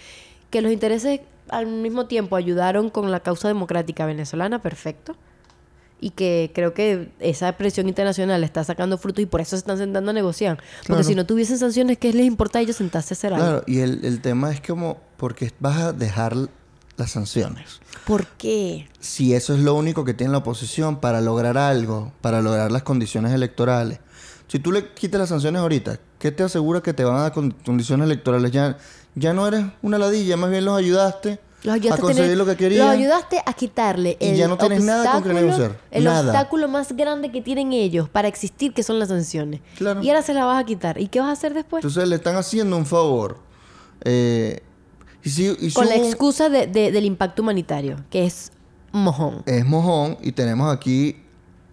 [0.51, 5.17] que los intereses al mismo tiempo ayudaron con la causa democrática venezolana, perfecto.
[6.01, 9.79] Y que creo que esa presión internacional está sacando frutos y por eso se están
[9.79, 10.59] sentando a negociar.
[10.59, 11.03] Porque Claro.
[11.03, 13.45] si no tuviesen sanciones, ¿qué les importa a ellos sentarse a hacer algo?
[13.47, 16.37] Claro, y el, el tema es como, porque vas a dejar
[16.97, 17.81] las sanciones.
[18.07, 18.89] ¿Por qué?
[19.01, 22.85] Si eso es lo único que tiene la oposición para lograr algo, para lograr las
[22.85, 23.99] condiciones electorales.
[24.47, 27.33] Si tú le quitas las sanciones ahorita, ¿qué te asegura que te van a dar
[27.33, 28.51] con- condiciones electorales?
[28.51, 28.77] Ya,
[29.15, 32.39] ya no eres una ladilla, más bien los ayudaste, Los ayudaste a a conseguir tener-
[32.39, 32.87] lo que querían.
[32.87, 35.79] Los ayudaste a quitarle Y el ya no tienes nada con que negociar.
[35.91, 36.21] El Nada.
[36.31, 39.61] obstáculo más grande que tienen ellos para existir, que son las sanciones.
[39.77, 40.03] Claro.
[40.03, 41.01] Y ahora se la vas a quitar.
[41.01, 41.83] ¿Y qué vas a hacer después?
[41.85, 43.39] Entonces le están haciendo un favor.
[44.05, 44.61] Eh,
[45.25, 48.53] y si, y si Con la hubo excusa de- de- del impacto humanitario, que es
[48.93, 49.43] mojón.
[49.47, 51.17] es mojón y tenemos aquí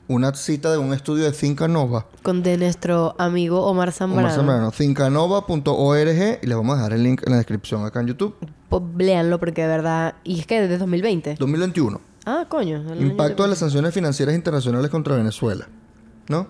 [0.08, 2.06] una cita de un estudio de Finca Nova.
[2.22, 4.28] Con de nuestro amigo Omar Zambrano.
[4.28, 8.08] Omar Zambrano, fincanova.org y les vamos a dejar el link en la descripción acá en
[8.08, 8.36] YouTube.
[8.70, 10.16] Pues, léanlo porque de verdad...
[10.24, 11.36] Y es que desde 2020.
[11.40, 12.02] 2021.
[12.26, 12.84] Ah, coño.
[13.00, 15.68] Impacto de las sanciones financieras internacionales contra Venezuela.
[16.28, 16.48] ¿No?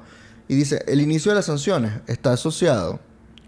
[0.47, 2.99] Y dice, el inicio de las sanciones está asociado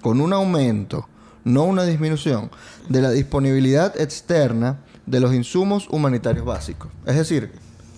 [0.01, 1.07] con un aumento,
[1.43, 2.49] no una disminución,
[2.89, 6.91] de la disponibilidad externa de los insumos humanitarios básicos.
[7.05, 7.51] Es decir,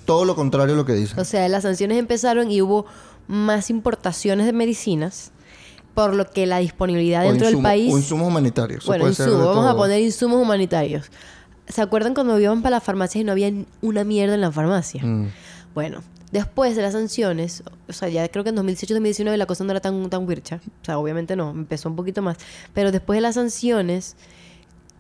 [0.09, 1.19] todo lo contrario a lo que dicen.
[1.19, 2.87] O sea, las sanciones empezaron y hubo
[3.27, 5.31] más importaciones de medicinas,
[5.93, 7.93] por lo que la disponibilidad O dentro del insumo- país...
[7.93, 8.87] O insumos humanitarios.
[8.87, 9.77] Bueno, insumos, vamos a todo.
[9.77, 11.11] poner insumos humanitarios.
[11.67, 15.03] ¿Se acuerdan cuando íbamos para las farmacias y no había una mierda en la farmacia?
[15.05, 15.29] Mm.
[15.75, 19.69] Bueno, después de las sanciones, o sea, ya creo que en 2018-2019 la cosa no
[19.69, 20.59] era tan, tan wircha.
[20.81, 22.37] O sea, obviamente no, empezó un poquito más.
[22.73, 24.15] Pero después de las sanciones,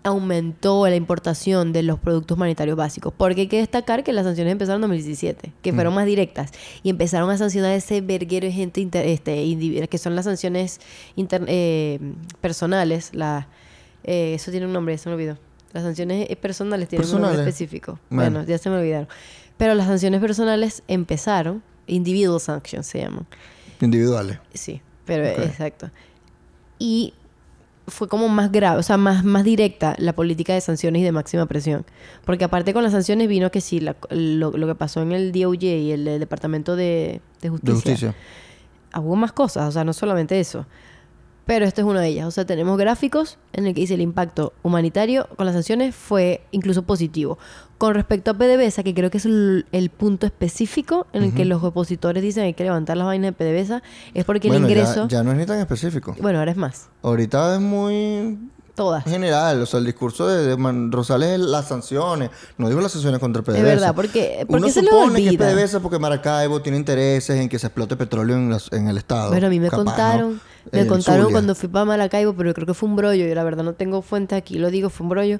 [0.09, 3.13] aumentó la importación de los productos humanitarios básicos.
[3.15, 6.51] Porque hay que destacar que las sanciones empezaron en 2017, que fueron más directas.
[6.83, 10.79] Y empezaron a sancionar ese verguero de gente inter- este, que son las sanciones
[11.15, 11.99] inter- eh,
[12.41, 13.11] personales.
[13.13, 13.47] La,
[14.03, 15.37] eh, eso tiene un nombre, se me olvidó.
[15.71, 17.99] Las sanciones eh, personales tienen un nombre específico.
[18.09, 18.31] Bueno.
[18.39, 19.07] Bueno, ya se me olvidaron.
[19.57, 23.27] Pero las sanciones personales empezaron, individual sanctions se llaman.
[23.81, 24.39] Individuales.
[24.53, 25.89] Sí, pero exacto.
[26.79, 27.13] Y
[27.89, 31.11] fue como más grave, o sea, más, más directa la política de sanciones y de
[31.11, 31.85] máxima presión.
[32.25, 35.31] Porque aparte con las sanciones vino que sí, la- lo, lo que pasó en el
[35.31, 37.73] DOJ y el, Departamento de, de Justicia.
[37.73, 38.15] De justicia.
[38.97, 40.65] Hubo más cosas, o sea, no solamente eso.
[41.49, 42.27] Pero esto es una de ellas.
[42.27, 46.41] O sea, tenemos gráficos en el que dice el impacto humanitario con las sanciones fue
[46.51, 47.39] incluso positivo.
[47.79, 51.45] Con respecto a PDVSA, que creo que es el, el punto específico en el que
[51.45, 53.81] los opositores dicen que hay que levantar las vainas de PDVSA,
[54.13, 55.07] es porque bueno, el ya- ingreso...
[55.07, 56.15] ya, no es ni tan específico.
[56.21, 56.89] Bueno, ahora es más.
[57.01, 58.37] Ahorita es muy
[58.79, 59.03] Todas.
[59.03, 59.61] general.
[59.61, 62.29] O sea, el discurso de, de Rosales es las sanciones.
[62.57, 63.57] No digo las sanciones contra PDVSA.
[63.57, 65.51] Es verdad, porque, porque Uno se supone que es olvida.
[65.53, 69.29] PDVSA porque Maracaibo tiene intereses en que se explote petróleo en, las- en el estado.
[69.31, 69.85] Bueno, a mí me Capaz, ¿no?
[69.85, 71.33] contaron, me El contaron Zulia.
[71.33, 73.73] cuando fui para Maracaibo, pero yo creo que fue un brollo, y la verdad no
[73.73, 75.39] tengo fuente aquí, lo digo, fue un brollo,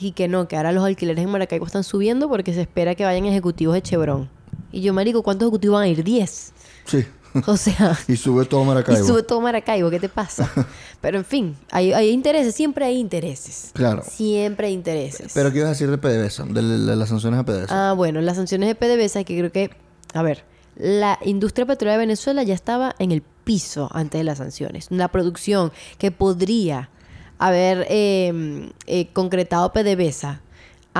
[0.00, 3.04] y que no, que ahora los alquileres en Maracaibo están subiendo porque se espera que
[3.04, 4.30] vayan ejecutivos de Chevron.
[4.72, 6.04] Y yo, marico, ¿cuántos ejecutivos van a ir?
[6.04, 6.52] 10.
[6.84, 7.04] Sí.
[7.46, 9.06] O sea, y sube todo y Maracaibo.
[9.06, 10.50] sube todo Maracaibo, ¿qué te pasa?
[11.00, 13.70] Pero en fin, hay, hay intereses, siempre hay intereses.
[13.74, 14.02] Claro.
[14.08, 15.32] Siempre hay intereses.
[15.34, 16.44] Pero ¿qué ibas a decir de PDVSA?
[16.44, 17.90] De, de- de las sanciones a PDVSA.
[17.90, 19.70] Ah, bueno, las sanciones de PDVSA que creo que,
[20.14, 20.44] a ver,
[20.76, 24.86] la industria petrolera de Venezuela ya estaba en el piso antes de las sanciones.
[24.90, 26.90] La producción que podría
[27.38, 30.40] haber eh, eh, concretado PDVSA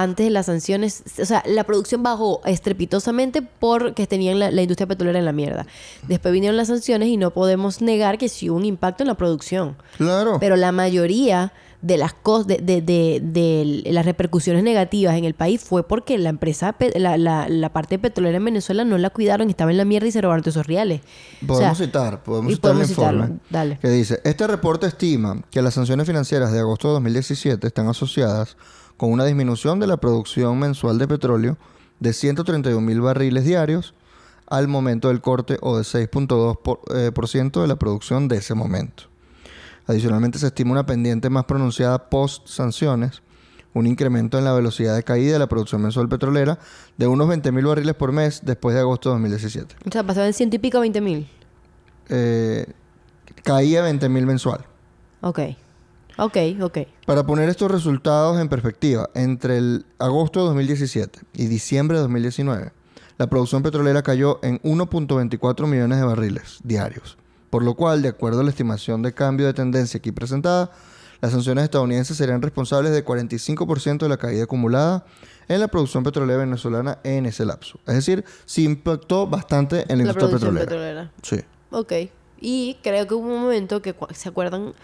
[0.02, 4.86] antes de las sanciones, o sea, la producción bajó estrepitosamente porque tenían la, la industria
[4.86, 5.66] petrolera en la mierda.
[6.06, 9.14] Después vinieron las sanciones y no podemos negar que sí hubo un impacto en la
[9.14, 9.76] producción.
[9.96, 10.38] claro.
[10.40, 15.34] Pero la mayoría de las cosas, de, de, de- de las repercusiones negativas en el
[15.34, 19.48] país fue porque la empresa, la, la, la parte petrolera en Venezuela no la cuidaron,
[19.48, 21.02] estaba en la mierda y se robaron todos esos reales.
[21.44, 23.38] O Podemos sea, citar, podemos y citar podemos el informe.
[23.48, 23.78] dale.
[23.80, 28.56] Que dice, este reporte estima que las sanciones financieras de agosto de 2017 están asociadas
[28.98, 31.56] con una disminución de la producción mensual de petróleo
[32.00, 33.94] de 131 mil barriles diarios
[34.46, 38.54] al momento del corte o de 6.2% por, eh, por de la producción de ese
[38.54, 39.04] momento.
[39.86, 43.22] Adicionalmente, se estima una pendiente más pronunciada post-sanciones,
[43.72, 46.58] un incremento en la velocidad de caída de la producción mensual petrolera
[46.96, 49.76] de unos 20.000 barriles por mes después de agosto de 2017.
[49.86, 51.28] O sea, pasaba en ciento y pico a 20 mil.
[52.08, 52.66] Eh,
[53.44, 54.64] caía 20.000 mensual.
[55.20, 55.40] Ok.
[56.18, 56.78] Ok, ok.
[57.06, 62.72] Para poner estos resultados en perspectiva, entre el agosto de 2017 y diciembre de 2019,
[63.18, 67.16] la producción petrolera cayó en 1.24 millones de barriles diarios,
[67.50, 70.70] por lo cual, de acuerdo a la estimación de cambio de tendencia aquí presentada,
[71.20, 75.04] las sanciones estadounidenses serían responsables de 45% de la caída acumulada
[75.48, 77.80] en la producción petrolera venezolana en ese lapso.
[77.86, 80.64] Es decir, sí impactó bastante en la, La industria petrolera.
[80.66, 81.12] petrolera.
[81.22, 81.40] Sí.
[81.70, 81.92] Ok.
[82.40, 84.74] Y creo que hubo un momento que, ¿se acuerdan?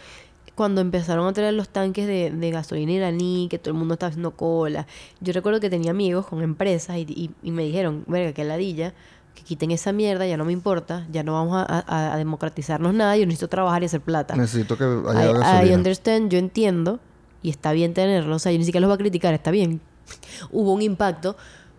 [0.54, 4.08] Cuando empezaron a traer los tanques de, de gasolina iraní, que todo el mundo estaba
[4.10, 4.86] haciendo cola.
[5.20, 8.94] Yo recuerdo que tenía amigos con empresas y, y- y me dijeron, verga, que ladilla,
[9.34, 12.94] que quiten esa mierda, ya no me importa, ya no vamos a, a- a democratizarnos
[12.94, 14.36] nada, yo necesito trabajar y hacer plata.
[14.36, 15.76] Necesito que haya I, I gasolina.
[15.76, 17.00] understand, yo entiendo,
[17.42, 19.80] y está bien tenerlo, o sea, yo ni siquiera los voy a criticar, está bien.
[20.52, 21.36] Hubo un impacto,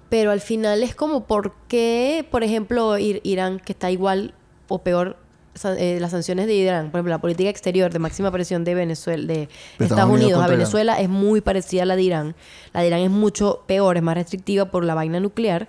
[0.09, 4.33] pero al final es como, ¿por qué, por ejemplo, Ir- Irán, que está igual
[4.67, 5.15] o peor,
[5.63, 9.25] eh, las sanciones de Irán, por ejemplo, la política exterior de máxima presión de Venezuela,
[9.25, 10.57] de Estados, Unidos, a Irán.
[10.57, 12.35] Venezuela es muy parecida a la de Irán.
[12.73, 15.67] La de Irán es mucho peor, es más restrictiva por la vaina nuclear,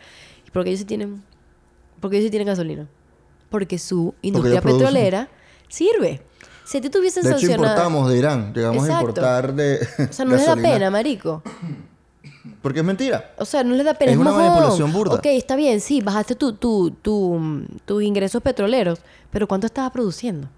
[0.52, 1.22] porque ellos sí tienen,
[2.00, 2.88] porque ellos sí tienen gasolina,
[3.48, 5.28] porque su industria petrolera
[5.68, 6.22] sirve.
[6.64, 7.68] Si a ti tuviesen De hecho, sancionado...
[7.68, 8.52] importamos de Irán.
[8.52, 9.86] Llegamos a importar de.
[10.10, 11.42] O sea, no les da pena, marico.
[12.62, 13.32] Porque es mentira.
[13.38, 14.12] O sea, no les da pena.
[14.12, 14.46] Es una mojón.
[14.46, 15.14] manipulación burda.
[15.16, 20.48] Ok, está bien, sí, bajaste tu, tu, tu, tus ingresos petroleros, pero ¿cuánto estabas produciendo?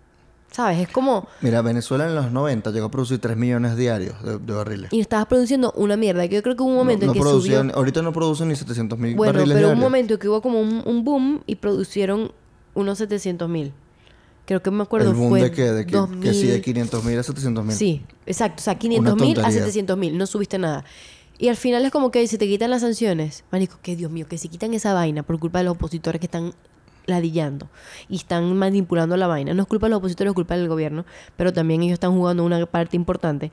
[0.50, 0.78] ¿Sabes?
[0.78, 1.28] Es como...
[1.42, 4.92] Mira, Venezuela en los 90 llegó a producir 3 millones diarios de, de barriles.
[4.92, 6.26] Y estabas produciendo una mierda.
[6.26, 7.70] que Yo creo que hubo un momento no, en que subió...
[7.74, 9.90] Ahorita no producen ni 700 mil Bueno, barriles pero un diarios.
[9.90, 12.32] momento que hubo como un, un boom y producieron
[12.74, 13.74] unos 700 mil.
[14.46, 15.70] Creo que me acuerdo ¿El boom fue de qué?
[15.70, 16.34] De que, que 2000.
[16.34, 17.76] sí, de 500 mil a 700 mil.
[17.76, 18.60] Sí, exacto.
[18.60, 19.50] O sea, 500 mil a tontería.
[19.60, 20.16] 700 mil.
[20.16, 20.82] No subiste nada.
[21.38, 24.26] Y al final es como que si te quitan las sanciones, marico, que Dios mío,
[24.28, 26.52] que si quitan esa vaina por culpa de los opositores que están
[27.06, 27.68] ladillando
[28.08, 29.54] y están manipulando la vaina.
[29.54, 31.04] No es culpa de los opositores, es culpa del gobierno,
[31.36, 33.50] pero también ellos están jugando una parte importante.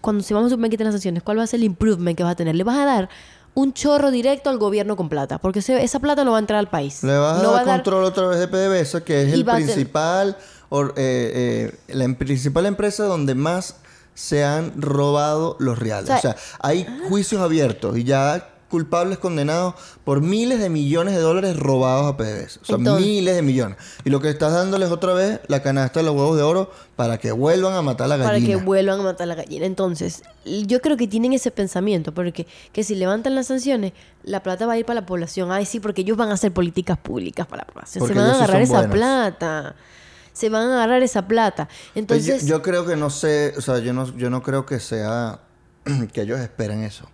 [0.00, 2.16] Cuando se vamos a suponer que quitan las sanciones, ¿cuál va a ser el improvement
[2.16, 2.54] que vas a tener?
[2.56, 3.08] Le vas a dar
[3.54, 6.68] un chorro directo al gobierno con plata, porque esa plata no va a entrar al
[6.68, 7.02] país.
[7.02, 10.36] Le vas a dar va control otra vez de PDVSA, que es el ser- principal,
[10.70, 13.76] or- eh, eh, la em- principal empresa donde más
[14.14, 16.10] se han robado los reales.
[16.10, 21.20] O O sea, hay juicios abiertos y ya culpables condenados por miles de millones de
[21.20, 22.60] dólares robados a PDVSA.
[22.62, 23.76] O sea, Entonces- miles de millones.
[24.02, 27.18] Y lo que estás dándoles otra vez, la canasta de los huevos de oro, para
[27.18, 28.64] que vuelvan a matar a la para que gallina.
[28.64, 29.66] vuelvan a matar a la gallina.
[29.66, 34.64] Entonces, yo creo que tienen ese pensamiento, porque que si levantan las sanciones, la plata
[34.64, 35.52] va a ir para la población.
[35.52, 38.00] Ay, sí, porque ellos van a hacer políticas públicas para la población.
[38.00, 38.90] Porque Se van a agarrar esa buenos.
[38.94, 39.74] plata.
[40.32, 41.66] Se van a agarrar esa plata.
[41.66, 44.64] Pues Entonces, yo, yo creo que no sé, o sea, yo no, yo no creo
[44.66, 45.40] que sea
[46.12, 47.06] que ellos esperen eso.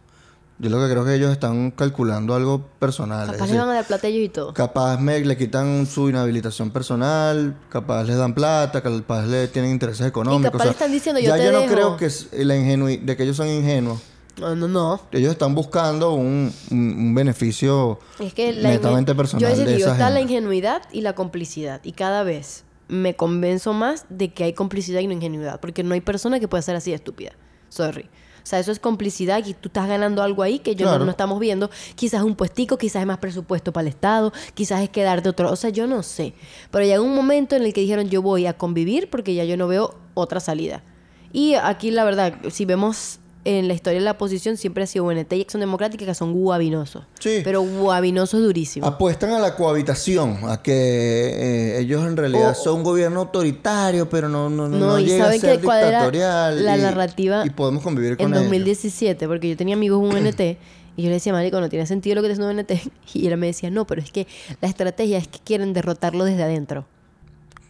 [0.61, 3.27] Yo lo que creo que ellos están calculando algo personal.
[3.27, 4.53] capaz decir, les van a dar plata ellos y todo.
[4.55, 10.05] Capaz me, le quitan su inhabilitación personal, capaz les dan plata, capaz le tienen intereses
[10.07, 10.51] económicos.
[10.51, 13.17] capaz le están diciendo, yo ya te yo no creo que es la ingenui- de
[13.17, 14.01] que ellos son ingenuos.
[14.41, 15.01] No, no, no.
[15.13, 20.11] Ellos están buscando un, un- un beneficio Es que netamente personal Yo de esa está
[20.11, 21.81] la ingenuidad y la complicidad.
[21.85, 25.61] Y cada vez me convenzo más de que hay complicidad y no ingenuidad.
[25.61, 27.33] Porque no hay persona que pueda ser así de estúpida.
[27.69, 28.03] Sorry.
[28.43, 31.39] O sea, eso es complicidad y tú estás ganando algo ahí que yo no- estamos
[31.39, 31.69] viendo.
[31.97, 35.53] Quizás un puestico, quizás es más presupuesto para el Estado, quizás es quedarte otro.
[35.53, 36.33] O sea, yo no sé.
[36.71, 39.59] Pero llegó un momento en el que dijeron yo voy a convivir porque ya yo
[39.59, 40.83] no veo otra salida.
[41.31, 45.05] Y aquí la verdad, si vemos en la historia de la oposición, siempre ha sido
[45.07, 47.05] UNT y Acción Democrática que son guabinosos.
[47.19, 47.41] Sí.
[47.45, 48.89] Pero guabinosos durísimos.
[48.89, 54.09] Apuestan a la cohabitación, a que eh, ellos en realidad O- son un gobierno autoritario,
[54.11, 56.65] pero no, no, no, No, y llega a ¿saben ser dictatorial.
[56.65, 58.45] la y- narrativa Y podemos convivir con en ellos.
[58.45, 60.41] 2017, porque yo tenía amigos en UNT
[60.97, 62.73] y yo le decía, marico, no tiene sentido lo que te haciendo UNT.
[63.15, 64.27] Y él me decía, no, pero es que
[64.61, 66.87] la estrategia es que quieren derrotarlo desde adentro.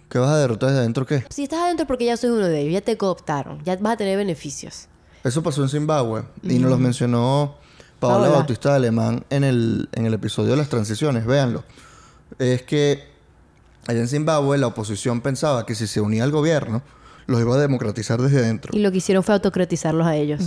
[0.09, 1.23] ¿Qué vas a derrotar desde adentro qué?
[1.29, 3.97] Si estás adentro porque ya soy uno de ellos, ya te cooptaron, ya vas a
[3.99, 4.89] tener beneficios.
[5.25, 7.57] Eso pasó en Zimbabue y nos lo mencionó
[7.99, 8.29] Paola Paola.
[8.37, 11.27] Bautista de Alemán en el, en el episodio de las transiciones.
[11.27, 11.65] Véanlo.
[12.39, 13.05] Es que
[13.87, 16.83] allá en Zimbabue la oposición pensaba que si se unía al gobierno,
[17.27, 18.77] los iba a democratizar desde adentro.
[18.77, 20.43] Y lo que hicieron fue autocratizarlos a ellos.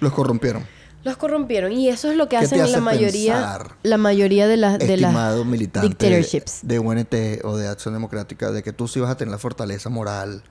[0.00, 0.64] Los corrompieron.
[1.04, 4.48] Los corrompieron y eso es lo que ¿Qué te hacen hace la mayoría la mayoría
[4.48, 6.60] de las de las militante dictatorships.
[6.62, 9.90] de UNT o de Acción Democrática, de que tú sí vas a tener la fortaleza
[9.90, 10.42] moral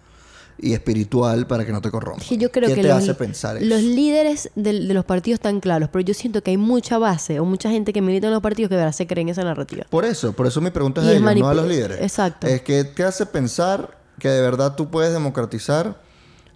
[0.60, 2.22] y espiritual para que no te corrompan.
[2.24, 3.66] Es que yo creo ¿Qué que te los, hace pensar eso?
[3.66, 7.46] los líderes de, los partidos están claros, pero yo siento que hay mucha base o
[7.46, 9.86] mucha gente que milita en los partidos que de verdad se cree en esa narrativa.
[9.90, 12.02] Por eso, por eso mi pregunta es a es ellos, no a los líderes.
[12.02, 12.48] Exacto.
[12.48, 15.96] Eh, ¿qué te hace pensar que de verdad tú puedes democratizar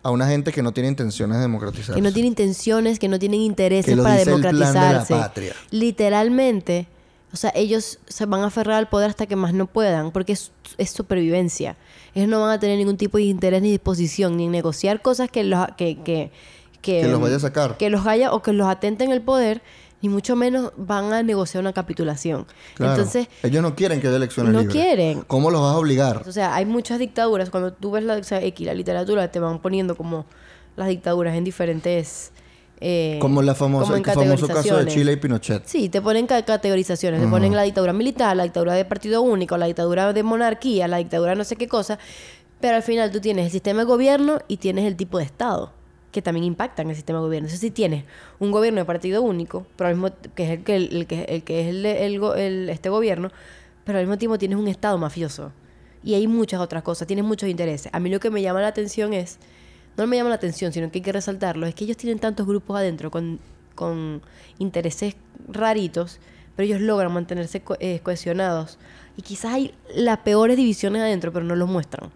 [0.04, 1.96] a una gente que no tiene intenciones de democratizar.
[1.96, 4.60] Que no tiene intenciones, que no tienen intereses Que lo para dice el plan de
[4.60, 5.14] la democratizarse.
[5.14, 5.54] patria.
[5.70, 6.88] Literalmente,
[7.32, 10.34] o sea, ellos se van a aferrar al poder hasta que más no puedan, porque
[10.34, 11.78] es, es supervivencia.
[12.14, 15.30] Ellos no van a tener ningún tipo de interés ni disposición, ni en negociar cosas
[15.30, 16.32] que los, que, que,
[16.82, 17.78] que, Que los vaya a sacar.
[17.78, 19.62] Que los haya o que los atenten el poder,
[20.02, 22.48] ni mucho menos van a negociar una capitulación.
[22.74, 22.94] Claro.
[22.94, 24.76] Entonces, Ellos no quieren que haya elecciones No libres.
[24.76, 25.22] quieren.
[25.28, 26.24] ¿Cómo los vas a obligar?
[26.28, 27.50] o sea, hay muchas dictaduras.
[27.50, 30.26] Cuando tú ves la, o sea, X, la literatura, te van poniendo como
[30.76, 32.32] las dictaduras en diferentes...
[32.82, 34.92] eh, Como la famosa, como el famoso caso de.
[34.92, 35.64] Chile y Pinochet.
[35.66, 37.22] Sí, te ponen ca- categorizaciones.
[37.22, 40.98] Te ponen la dictadura militar, la dictadura de partido único, la dictadura de monarquía, la
[40.98, 42.00] dictadura no sé qué cosa.
[42.60, 45.74] Pero al final tú tienes el sistema de gobierno y tienes el tipo de Estado,
[46.12, 47.48] que también impactan el sistema de gobierno.
[47.48, 48.04] Entonces, si tienes
[48.40, 51.44] un gobierno de partido único, pero al mismo que es el que, el, que, el
[51.44, 53.30] que es el, el el- este gobierno,
[53.84, 55.52] pero al mismo tiempo tienes un Estado mafioso.
[56.04, 57.92] Y hay muchas otras cosas, tienes muchos intereses.
[57.94, 59.38] A mí lo que me llama la atención es,
[59.98, 62.48] no me llama la atención, sino que hay que resaltarlo, es que ellos tienen tantos
[62.48, 63.40] grupos adentro con,
[63.76, 64.22] con
[64.60, 65.16] intereses
[65.48, 66.20] raritos,
[66.56, 68.78] pero ellos logran mantenerse co- eh, cohesionados.
[69.18, 72.10] Y quizás hay las peores divisiones adentro, pero no los muestran.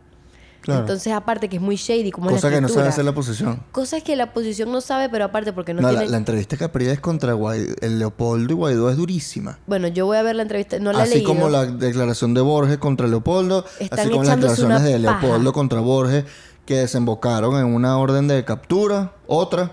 [0.62, 0.80] Claro.
[0.82, 3.12] Entonces, aparte que es muy shady, como es Cosa la que no sabe hacer la
[3.12, 3.62] oposición.
[3.72, 6.12] Cosas que la oposición no sabe, pero aparte porque no, No, la, tiene...
[6.12, 9.60] la entrevista que Capriles contra Guaidó, el Leopoldo y Guaidó es durísima.
[9.68, 12.80] Bueno, yo voy a ver la entrevista, no la Así como la declaración de Borges
[12.80, 15.52] contra Leopoldo, Están así como las declaraciones de Leopoldo paja.
[15.54, 16.26] contra Borges,
[16.66, 19.72] que desembocaron en una orden de captura, otra,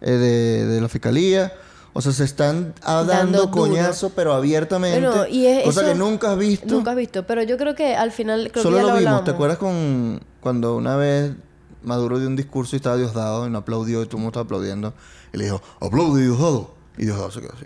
[0.00, 1.52] eh, de, de la fiscalía.
[1.92, 3.50] O sea, se están ah, Dando dando, duro.
[3.70, 5.00] coñazo, pero abiertamente.
[5.00, 6.66] Bueno, y es- cosa eso- que nunca has visto.
[6.66, 9.00] Nunca has visto, pero yo creo que al final creo Solo que ya lo, lo
[9.00, 9.24] vimos.
[9.24, 11.32] ¿Te acuerdas con cuando una vez
[11.82, 14.44] Maduro dio un discurso y estaba Diosdado y no aplaudió y todo el mundo estaba
[14.44, 14.92] aplaudiendo?
[15.32, 16.74] Y le dijo, aplaude Diosdado.
[16.98, 17.64] Y Diosdado se quedó así.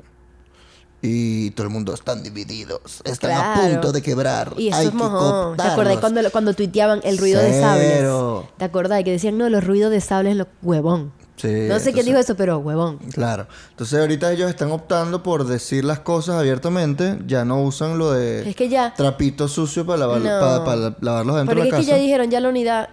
[1.03, 4.53] Y todo el mundo están divididos, están a punto de quebrar.
[4.59, 5.57] Y eso Hay es que mojón.
[5.57, 6.01] ¿Te acordás cortarlos".
[6.01, 8.47] cuando, cuando tuiteaban el ruido de sables?
[8.59, 9.03] ¿Te acordás?
[9.03, 11.13] Que decían, no, los ruidos de sables, los huevón.
[11.37, 11.71] Sí, no sé quién
[12.01, 12.99] entonces- dijo eso, pero huevón.
[13.15, 13.47] Claro.
[13.71, 17.19] Entonces ahorita ellos están optando por decir las cosas abiertamente.
[17.27, 18.93] Ya no usan lo de Es que ya...
[18.95, 20.39] trapito sucio para, lavar, No.
[20.39, 21.97] para, para lavarlos dentro Porque de es la que casa.
[21.97, 22.91] ya dijeron, ya la unidad,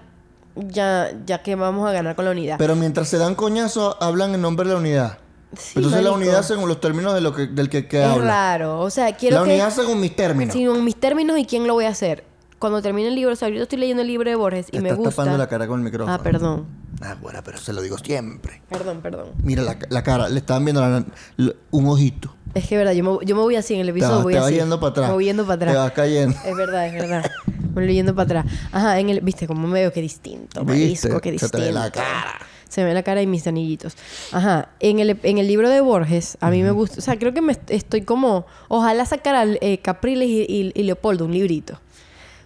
[0.56, 2.56] ya, ya que vamos a ganar con la unidad.
[2.58, 5.18] Pero mientras se dan coñazos, hablan en nombre de la unidad.
[5.56, 8.26] Sí, Entonces la unidad según los términos de lo que, del que, que es habla.
[8.26, 8.80] raro.
[8.82, 9.50] O sea, quiero la que...
[9.52, 10.54] unidad según mis términos.
[10.54, 12.26] Según mis términos y quién lo voy a hacer.
[12.60, 14.82] Cuando termine el libro, o sea, ahorita estoy leyendo el libro de Borges y Te
[14.82, 15.12] me estás gusta...
[15.16, 16.14] tapando la cara con el micrófono.
[16.14, 16.66] Ah, perdón.
[17.02, 18.62] Ah, bueno, pero se lo digo siempre.
[18.70, 19.28] Perdón, perdón.
[19.44, 21.06] Mira la, la cara, le estaban viendo la-
[21.38, 22.34] la- un ojito.
[22.56, 24.16] Es que es verdad, yo me, yo me voy así en el Te episodio.
[24.16, 24.56] vas, voy te vas así.
[24.56, 25.08] yendo para atrás.
[25.10, 25.74] Me voy yendo para atrás.
[25.74, 26.36] Te vas cayendo.
[26.46, 27.32] Es verdad, es verdad.
[27.76, 28.46] Me voy yendo para atrás.
[28.72, 31.10] Ajá, en el, viste, como me veo que distinto, ¿Viste?
[31.10, 31.58] marisco, que Se te distinto.
[31.60, 32.40] ve la cara.
[32.70, 33.96] Se me ve la cara y mis anillitos.
[34.32, 37.34] Ajá, en el, en el libro de Borges, a mí me gusta, o sea, creo
[37.34, 41.80] que me est- estoy como, ojalá sacara eh, Capriles y, y- y Leopoldo un librito.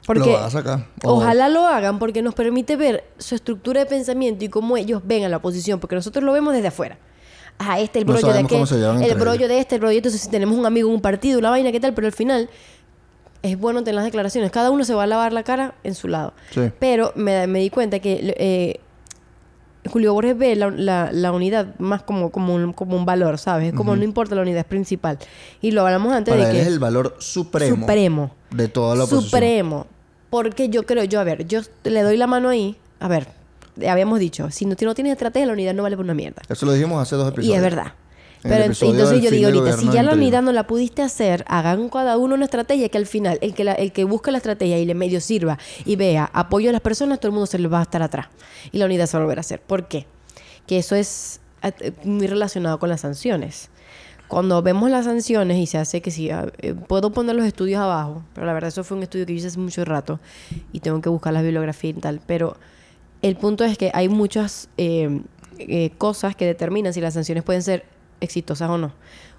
[0.06, 0.88] Porque Lo vas a sacar.
[1.04, 5.24] Ojalá lo hagan porque nos permite ver su estructura de pensamiento y cómo ellos ven
[5.24, 6.98] a la oposición, porque nosotros lo vemos desde afuera.
[7.60, 9.50] Ajá, este, el No brollo de sabemos aquel, cómo se llevan el brollo ellos.
[9.50, 11.80] de este, el brollo de entonces si tenemos un amigo un partido, una vaina, ¿qué
[11.80, 11.94] tal?
[11.94, 12.50] Pero al final
[13.44, 14.50] es bueno tener las declaraciones.
[14.52, 16.34] Cada uno se va a lavar la cara en su lado.
[16.52, 16.62] Sí.
[16.80, 18.80] Pero me, me di cuenta que eh,
[19.90, 23.70] Julio Borges ve la, la- la unidad más como, como, un, como un valor, ¿sabes?
[23.70, 25.18] Es como no importa la unidad, es principal.
[25.62, 26.62] Y lo hablamos antes Para de él que...
[26.62, 28.32] es el valor supremo, Supremo.
[28.52, 29.24] de toda la oposición.
[29.32, 29.88] Supremo.
[30.30, 32.78] Porque yo creo, yo, a ver, yo le doy la mano ahí.
[33.00, 33.28] A ver,
[33.88, 36.42] habíamos dicho, si no, si no tienes estrategia, la unidad no vale por una mierda.
[36.48, 37.52] Eso lo dijimos hace dos episodios.
[37.52, 37.94] Y es verdad.
[38.44, 41.90] En Pero entonces yo digo ahorita, si ya la unidad no la pudiste hacer, hagan
[41.90, 44.80] cada uno una estrategia que al final el que, la- el que busca la estrategia
[44.80, 47.68] y le medio sirva y vea apoyo a las personas, todo el mundo se le
[47.68, 48.28] va a estar atrás.
[48.72, 49.62] Y la unidad se va a volver a hacer.
[49.62, 50.08] ¿Por qué?
[50.66, 53.70] Que eso es eh, muy relacionado con las sanciones.
[54.28, 57.80] Cuando vemos las sanciones y se hace que si ah, eh, puedo poner los estudios
[57.82, 60.20] abajo, pero la verdad eso fue un estudio que yo hice hace mucho rato
[60.72, 62.56] y tengo que buscar la bibliografía y tal, pero
[63.22, 65.22] el punto es que hay muchas eh,
[65.60, 67.84] eh, cosas que determinan si las sanciones pueden ser
[68.22, 68.94] exitosas o no.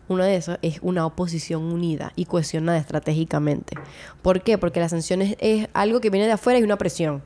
[0.09, 3.77] Una de esas es una oposición unida y cohesionada estratégicamente.
[4.21, 4.59] ¿Por qué?
[4.59, 7.23] Porque las sanciones es algo que viene de afuera y una presión.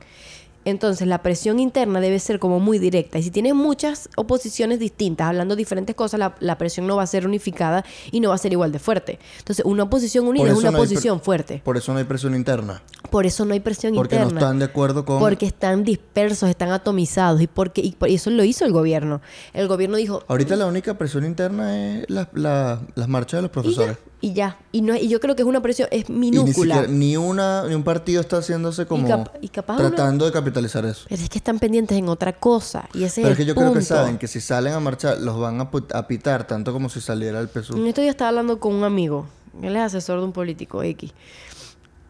[0.65, 3.17] Entonces, la presión interna debe ser como muy directa.
[3.19, 7.07] Y si tienes muchas oposiciones distintas, hablando diferentes cosas, la, la presión no va a
[7.07, 9.17] ser unificada y no va a ser igual de fuerte.
[9.39, 11.61] Entonces, una oposición unida es una no oposición fuerte.
[11.63, 12.81] Por eso no hay presión interna.
[13.09, 14.39] Por eso no hay presión Porque no interna.
[14.41, 15.19] están de acuerdo con...
[15.19, 17.41] Porque están dispersos, están atomizados.
[17.41, 19.21] Y, porque, y por- y eso lo hizo el gobierno.
[19.53, 20.23] El gobierno dijo...
[20.27, 23.95] Ahorita la única presión interna es la- la- las marchas de los Y profesores.
[23.97, 24.03] ya.
[24.19, 24.57] Y ya.
[24.71, 26.75] Y, no, y yo creo que es una presión, es Y ni minúscula.
[26.75, 30.31] siquiera, ni una, ni un partido está haciéndose como cap- y capaz uno- tratando de
[30.31, 31.05] capitalizar eso.
[31.07, 32.89] Pero es que están pendientes en otra cosa.
[32.95, 33.85] Y ese Pero es es que el yo creo que punto.
[33.95, 37.39] saben que si salen a marchar, los van a, a pitar tanto como si saliera
[37.39, 37.77] el PSUV.
[37.77, 39.27] En esto yo estaba hablando con un amigo.
[39.61, 41.11] Él es asesor de un político X.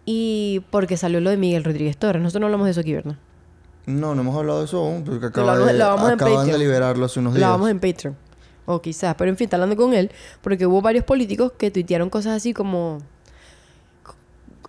[0.06, 2.22] Y porque salió lo de Miguel Rodríguez Torres.
[2.22, 3.16] Nosotros no hablamos de eso aquí, ¿verdad?
[3.86, 6.48] No, no hemos hablado de eso aún, porque Lo acaba de- lo vamos en acaban
[6.48, 7.46] de liberarlo hace unos días.
[7.46, 8.16] Lo vamos en Patreon.
[8.68, 9.16] O quizás.
[9.18, 10.12] Pero en fin, está hablando con él.
[10.42, 13.00] Porque hubo varios políticos que tuitearon cosas así como...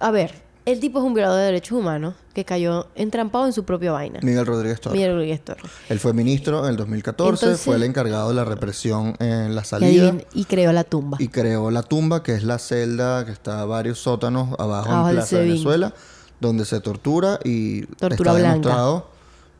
[0.01, 0.33] A ver,
[0.65, 4.21] el tipo es un violador de derechos humanos que cayó entrampado en su propia vaina.
[4.23, 4.97] Miguel Rodríguez Torres.
[4.97, 5.65] Miguel Rodríguez Torres.
[5.89, 9.65] Él fue ministro en el 2014, Entonces- fue el encargado de la represión en la
[9.65, 11.17] salida y creó la tumba.
[11.21, 15.09] y creó la tumba, que es la celda que está a varios sótanos abajo Abajo
[15.09, 15.49] en Plaza Sebin.
[15.55, 15.95] Venezuela,
[16.39, 18.51] donde se tortura y Tortura está blanca.
[18.53, 19.07] demostrado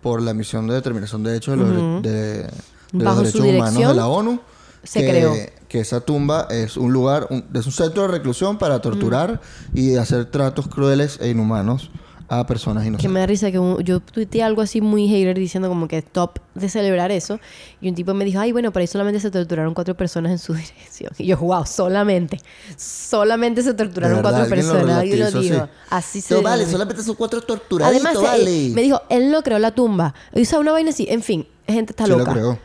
[0.03, 2.03] por la misión de determinación de hechos de los, Ujú.
[2.03, 2.49] de-
[2.93, 4.41] de Bajo los su derechos humanos de la ONU.
[4.83, 5.35] se que, creó.
[5.69, 9.41] que esa tumba es un lugar, un- es un centro de reclusión para torturar
[9.75, 11.91] y hacer tratos crueles e inhumanos
[12.31, 13.11] a personas Que inocentes.
[13.11, 16.39] me da risa que un- yo tuiteé algo así muy hater diciendo como que top
[16.55, 17.41] de celebrar eso.
[17.81, 20.39] Y un tipo me dijo, ay, bueno, pero ahí solamente se torturaron cuatro personas en
[20.39, 21.11] su dirección.
[21.19, 22.39] Y yo, wow, solamente.
[22.77, 25.05] Solamente se torturaron verdad, cuatro lo personas.
[25.05, 25.55] Y lo dijo.
[25.57, 25.71] así.
[25.91, 27.95] Así se No, vale, solamente son cuatro torturados.
[27.95, 28.71] Además, él- vale.
[28.75, 30.15] me dijo, él no creó la tumba.
[30.33, 31.07] O sea, una vaina así.
[31.11, 32.33] En fin, gente está Sí lo loca.
[32.33, 32.59] creó.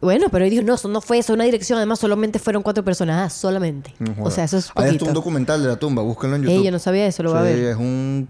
[0.00, 1.76] Bueno, pero él dijo, no, eso no fue eso, una dirección.
[1.76, 3.26] Además, solamente fueron cuatro personas.
[3.26, 3.94] Ah, solamente.
[3.98, 5.04] No o sea, eso es Hay hasta poquito.
[5.06, 6.56] un documental de la tumba, búsquenlo en YouTube.
[6.58, 7.64] Ey, yo no sabía eso, lo voy a Sí, ver.
[7.70, 8.28] es un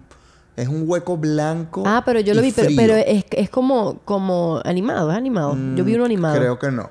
[0.57, 1.85] es un hueco blanco.
[1.87, 5.57] Ah, pero yo lo vi, pero, pero es, es como, como animado, es animado.
[5.77, 6.35] yo vi uno animado.
[6.35, 6.91] Mm, Creo que no.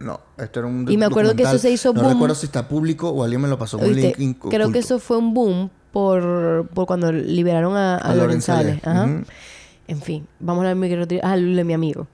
[0.00, 2.12] No, este era un Y me acuerdo que eso se hizo No boom.
[2.12, 5.70] recuerdo si está público o alguien me lo pasó Creo que eso fue un boom
[5.92, 8.80] por, por cuando liberaron a, a, A Lorenzales.
[8.84, 9.34] Lorenzales, Ajá.
[9.88, 11.24] En fin, vamos a Miguel Rodríguez.
[11.26, 12.06] Ah, de mi amigo.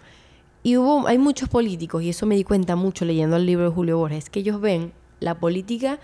[0.64, 3.70] Y hubo, hay muchos políticos, y eso me di cuenta mucho leyendo el libro de
[3.74, 6.00] Julio Borges, que ellos ven la política,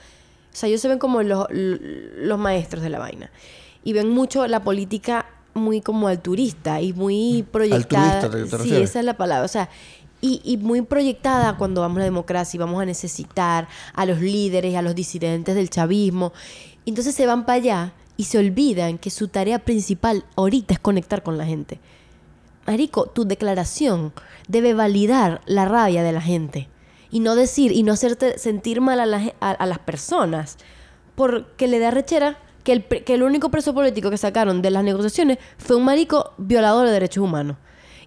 [0.52, 3.30] o sea, ellos se ven como los, los maestros de la vaina.
[3.82, 8.20] Y ven mucho la política muy como alturista y muy proyectada.
[8.20, 9.44] Altruista, ¿te- sí, esa es la palabra.
[9.44, 9.68] O sea,
[10.20, 14.20] y, y muy proyectada cuando vamos a la democracia y vamos a necesitar a los
[14.20, 16.32] líderes, a los disidentes del chavismo.
[16.84, 21.22] Entonces se van para allá y se olvidan que su tarea principal ahorita es conectar
[21.22, 21.80] con la gente.
[22.66, 24.12] Marico, tu declaración
[24.48, 26.68] debe validar la rabia de la gente
[27.10, 30.56] y no decir y no hacerte sentir mal a, a- las personas
[31.14, 34.84] porque le da rechera que el, que el único preso político que sacaron de las
[34.84, 37.56] negociaciones fue un marico violador de derechos humanos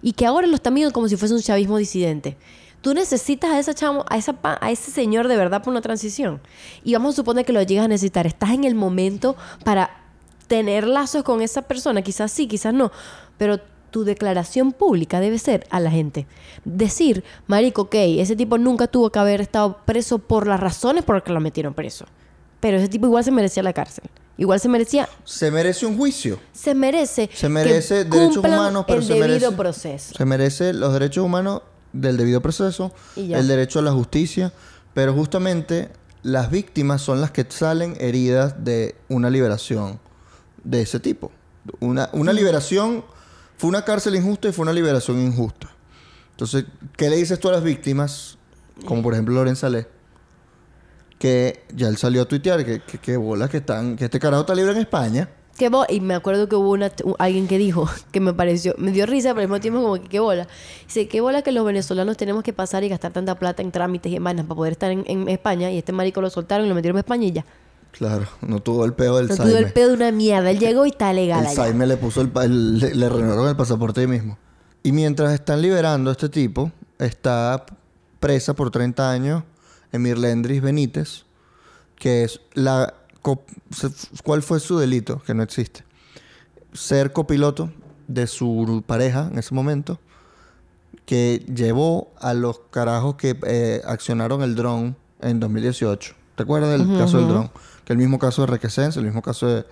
[0.00, 2.36] y que ahora lo están viendo como si fuese un chavismo disidente.
[2.80, 6.40] Tú necesitas a esa chamo, a esa a ese señor de verdad por una transición.
[6.84, 8.26] Y vamos a suponer que lo llegas a necesitar.
[8.26, 9.90] Estás en el momento para
[10.48, 12.92] tener lazos con esa persona, quizás sí, quizás no,
[13.38, 13.58] pero
[13.94, 16.26] tu declaración pública debe ser a la gente.
[16.64, 21.14] Decir, marico, ok, ese tipo nunca tuvo que haber estado preso por las razones por
[21.14, 22.04] las que lo metieron preso.
[22.58, 24.02] Pero ese tipo igual se merecía la cárcel.
[24.36, 26.40] Igual se merecía, Se merece un juicio.
[26.52, 30.14] se merece, Se merece derechos humanos, pero el se debido merece- proceso.
[30.16, 34.52] Se merece los derechos humanos del debido proceso, el derecho a la justicia,
[34.92, 35.88] pero justamente
[36.24, 40.00] las víctimas son las que salen heridas de una liberación
[40.64, 41.30] de ese tipo.
[41.78, 43.04] Una, una liberación
[43.64, 45.70] fue una cárcel injusta y fue una liberación injusta.
[46.32, 46.66] Entonces,
[46.98, 48.36] ¿qué le dices tú a las víctimas?
[48.84, 49.86] Como por ejemplo Lorenza Le,
[51.18, 54.42] que ya él salió a tuitear que, que, que bolas que están, que este carajo
[54.42, 55.30] está libre en España.
[55.56, 58.90] Qué bo- y me acuerdo que hubo una, alguien que dijo que me pareció, me
[58.90, 60.46] dio risa, pero al mismo tiempo como que qué bola.
[60.84, 64.12] Dice, qué bola que los venezolanos tenemos que pasar y gastar tanta plata en trámites
[64.12, 65.70] y en vainas para poder estar en, en España.
[65.70, 67.46] Y este marico lo soltaron y lo metieron en España y ya.
[67.96, 69.58] Claro, no tuvo el peo del No tuvo Saime.
[69.60, 70.50] el pedo de una mierda.
[70.50, 71.54] Él llegó y está legal El allá.
[71.56, 74.36] Saime le puso el, pa- el- le, le renovaron el pasaporte ahí mismo.
[74.82, 77.64] Y mientras están liberando a este tipo, está
[78.20, 79.44] presa por 30 años
[79.92, 81.24] Emir Lendris Benítez,
[81.96, 82.94] que es la...
[83.22, 83.90] co- se-
[84.24, 85.22] ¿Cuál fue su delito?
[85.24, 85.84] Que no existe.
[86.72, 87.70] Ser copiloto
[88.08, 90.00] de su pareja en ese momento,
[91.06, 96.14] que llevó a los carajos que eh, accionaron el dron en 2018.
[96.36, 97.50] ¿Te acuerdas del caso del dron?
[97.84, 99.64] Que el mismo caso de Requesens, el mismo caso de,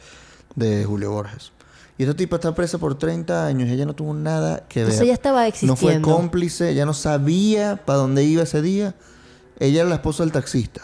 [0.55, 1.53] de Julio Borges.
[1.99, 4.89] Y esta tipa está presa por 30 años y ella no tuvo nada que ver.
[4.89, 6.09] Entonces ella estaba No fue existiendo.
[6.09, 8.95] cómplice, ella no sabía para dónde iba ese día.
[9.59, 10.83] Ella era la esposa del taxista.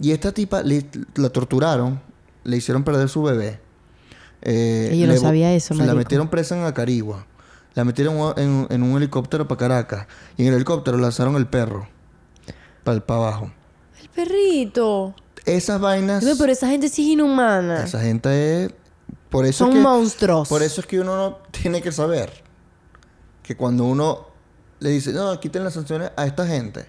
[0.00, 2.00] Y esta tipa le- la torturaron,
[2.44, 3.60] le hicieron perder su bebé.
[4.42, 5.96] Eh, yo no sabía eso, La marico.
[5.96, 7.26] metieron presa en Acarigua.
[7.74, 10.06] La metieron en, en un helicóptero para Caracas.
[10.36, 11.88] Y en el helicóptero lanzaron el perro.
[12.84, 13.50] Para abajo.
[14.16, 15.14] Perrito.
[15.44, 16.24] Esas vainas...
[16.24, 17.84] No, pero esa gente sí es inhumana.
[17.84, 18.72] Esa gente es...
[19.28, 20.48] Por eso Son es que, monstruos.
[20.48, 22.32] Por eso es que uno no tiene que saber
[23.42, 24.28] que cuando uno
[24.80, 26.86] le dice, no, quiten las sanciones a esta gente,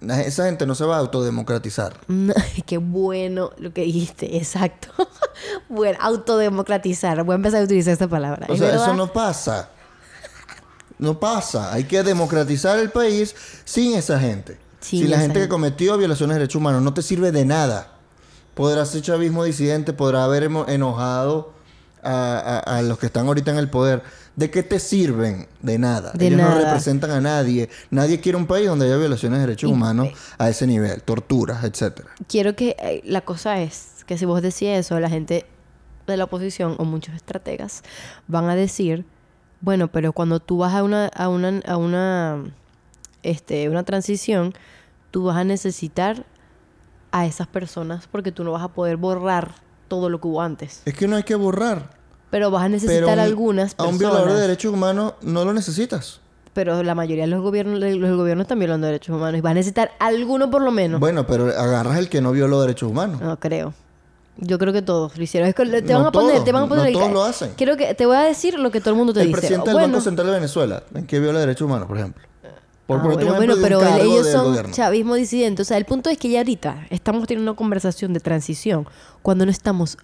[0.00, 1.98] esa gente no se va a autodemocratizar.
[2.06, 2.32] No,
[2.66, 4.88] qué bueno lo que dijiste, exacto.
[5.68, 7.24] bueno, autodemocratizar.
[7.24, 8.46] Voy a empezar a utilizar esta palabra.
[8.48, 8.84] O ¿Es sea, verdad?
[8.84, 9.70] eso no pasa.
[10.98, 11.72] No pasa.
[11.72, 13.34] Hay que democratizar el país
[13.64, 14.65] sin esa gente.
[14.90, 16.82] Sin la gente que cometió violaciones de derechos humanos.
[16.82, 17.92] No te sirve de nada
[18.54, 21.52] podrá ser chavismo disidente, podrá haber enojado
[22.02, 24.02] a, a- a los que están ahorita en el poder.
[24.34, 25.46] ¿De qué te sirven?
[25.60, 26.12] De nada.
[26.14, 27.68] De Ellos no representan a nadie.
[27.90, 30.08] Nadie quiere un país donde haya violaciones de derechos Y- humanos
[30.38, 32.08] a ese nivel, torturas, etcétera.
[32.28, 35.44] quiero que eh, la cosa es que si vos decís eso, la gente
[36.06, 37.82] de la oposición o muchos estrategas
[38.28, 39.04] van a decir,
[39.60, 42.44] bueno, pero cuando tú vas a una a una a una
[43.22, 44.54] este una transición,
[45.10, 46.24] tú vas a necesitar
[47.12, 49.54] a esas personas porque tú no vas a poder borrar
[49.88, 51.90] todo lo que hubo antes, Es que no hay que borrar.
[52.30, 53.92] pero vas a necesitar Pero un- algunas a personas.
[53.92, 56.20] un violador de derechos humanos no lo necesitas.
[56.52, 59.54] Pero la mayoría de los gobiernos los gobiernos están violando derechos humanos y vas a
[59.54, 60.98] necesitar alguno por lo menos.
[61.00, 63.20] Bueno, pero agarras el que no violó derechos humanos.
[63.20, 63.74] No creo.
[64.38, 65.48] Yo creo que todos lo hicieron.
[65.48, 67.12] Es que te No van a poner, todos, te van a poner no el- todos
[67.12, 67.52] lo hacen.
[67.56, 69.38] Creo que te voy a decir lo que todo el mundo te el dice.
[69.38, 72.22] presidente del bueno, Banco Central de Venezuela, ¿en qué viola derechos humanos, por ejemplo?
[72.86, 74.72] Por ah, un bueno, pero ellos son gobierno.
[74.72, 75.62] chavismo disidente.
[75.62, 78.86] O sea, el punto es que ya ahorita estamos teniendo una conversación de transición
[79.22, 79.98] cuando no estamos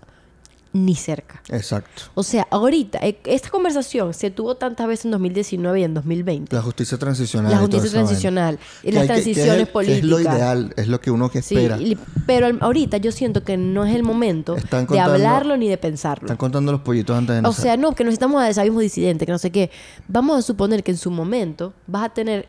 [0.74, 1.42] ni cerca.
[1.50, 2.04] Exacto.
[2.14, 6.56] O sea, ahorita, eh, esta conversación se tuvo tantas veces en 2019 y en 2020.
[6.56, 7.52] La justicia transicional.
[7.52, 9.98] La justicia transicional y las que- que transiciones que políticas.
[10.02, 11.76] es lo ideal, es lo que uno que Sí, espera.
[11.78, 14.56] y- pero ahorita yo siento que no es el momento
[14.88, 16.24] de hablarlo ni de pensarlo.
[16.26, 17.62] Están contando los pollitos antes de O nacer.
[17.62, 19.70] sea, no, que necesitamos de chavismo disidente, que no sé qué.
[20.08, 22.48] Vamos a suponer que en su momento vas a tener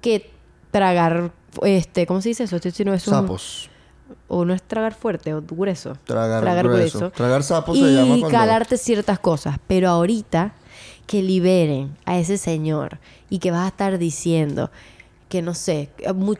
[0.00, 0.30] que
[0.70, 1.32] tragar,
[1.62, 2.56] este, ¿cómo se dice eso?
[2.56, 3.70] Esto no es un- sapos.
[4.26, 5.96] o no es tragar fuerte o grueso.
[6.04, 7.10] Tragar grueso.
[7.10, 9.58] Tragar sapo se y llama cuando- calarte ciertas cosas.
[9.66, 10.52] Pero ahorita
[11.06, 12.98] que liberen a ese señor
[13.30, 14.70] y que vas a estar diciendo
[15.28, 15.90] que no sé,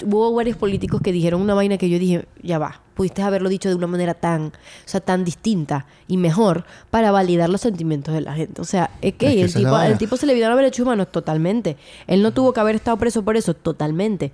[0.06, 3.68] hubo varios políticos que dijeron una vaina que yo dije, ya va, pudiste haberlo dicho
[3.68, 4.52] de una manera tan, o
[4.86, 8.60] sea, tan distinta y mejor para validar los sentimientos de la gente.
[8.60, 11.12] O sea, es que, Es que el, tipo, el tipo se le violaron derechos humanos
[11.12, 11.76] totalmente.
[12.06, 14.32] Él no tuvo que haber estado preso por eso totalmente.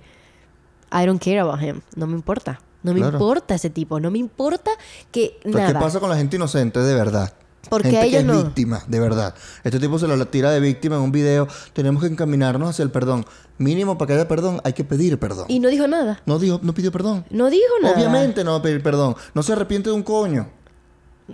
[0.91, 1.81] I don't care about him.
[1.95, 2.61] No me importa.
[2.83, 3.17] No me Claro.
[3.17, 3.99] importa ese tipo.
[3.99, 4.71] No me importa
[5.11, 5.73] que Pero nada.
[5.73, 7.33] ¿Qué pasa con la gente inocente de verdad?
[7.69, 8.43] Porque gente a ellos que es no.
[8.43, 9.35] víctima, de verdad.
[9.63, 11.47] Este tipo se lo tira de víctima en un video.
[11.73, 13.25] Tenemos que encaminarnos hacia el perdón.
[13.57, 15.45] Mínimo para que haya perdón, hay que pedir perdón.
[15.47, 16.21] Y no dijo nada.
[16.25, 17.25] No dijo, no pidió perdón.
[17.29, 17.95] No dijo nada.
[17.95, 19.15] Obviamente no va a pedir perdón.
[19.33, 20.49] No se arrepiente de un coño.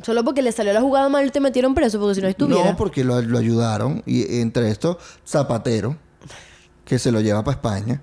[0.03, 2.71] Solo porque le salió la jugada mal y te metieron preso, porque si no estuviera.
[2.71, 4.03] No, porque lo, lo ayudaron.
[4.05, 5.97] Y entre esto, Zapatero,
[6.85, 8.01] que se lo lleva para España.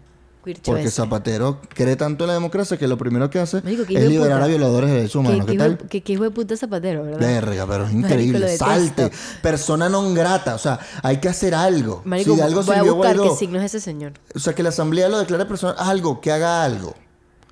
[0.55, 0.90] Porque.
[0.90, 4.46] Zapatero cree tanto en la democracia que lo primero que hace Marico, es liberar a
[4.46, 5.46] violadores de derechos humanos.
[5.46, 5.88] ¿Qué hijo de- tal?
[5.88, 7.20] que- que hijo de puta zapatero, ¿verdad?
[7.20, 8.57] Verga, pero es increíble.
[8.57, 9.11] Salte.
[9.42, 10.55] Persona non grata.
[10.55, 12.03] O sea, hay que hacer algo.
[12.05, 14.12] Marico, si de algo voy a buscar Guaidó, qué signo es ese señor.
[14.34, 15.72] O sea, que la asamblea lo declare persona.
[15.78, 16.94] Algo, que haga algo.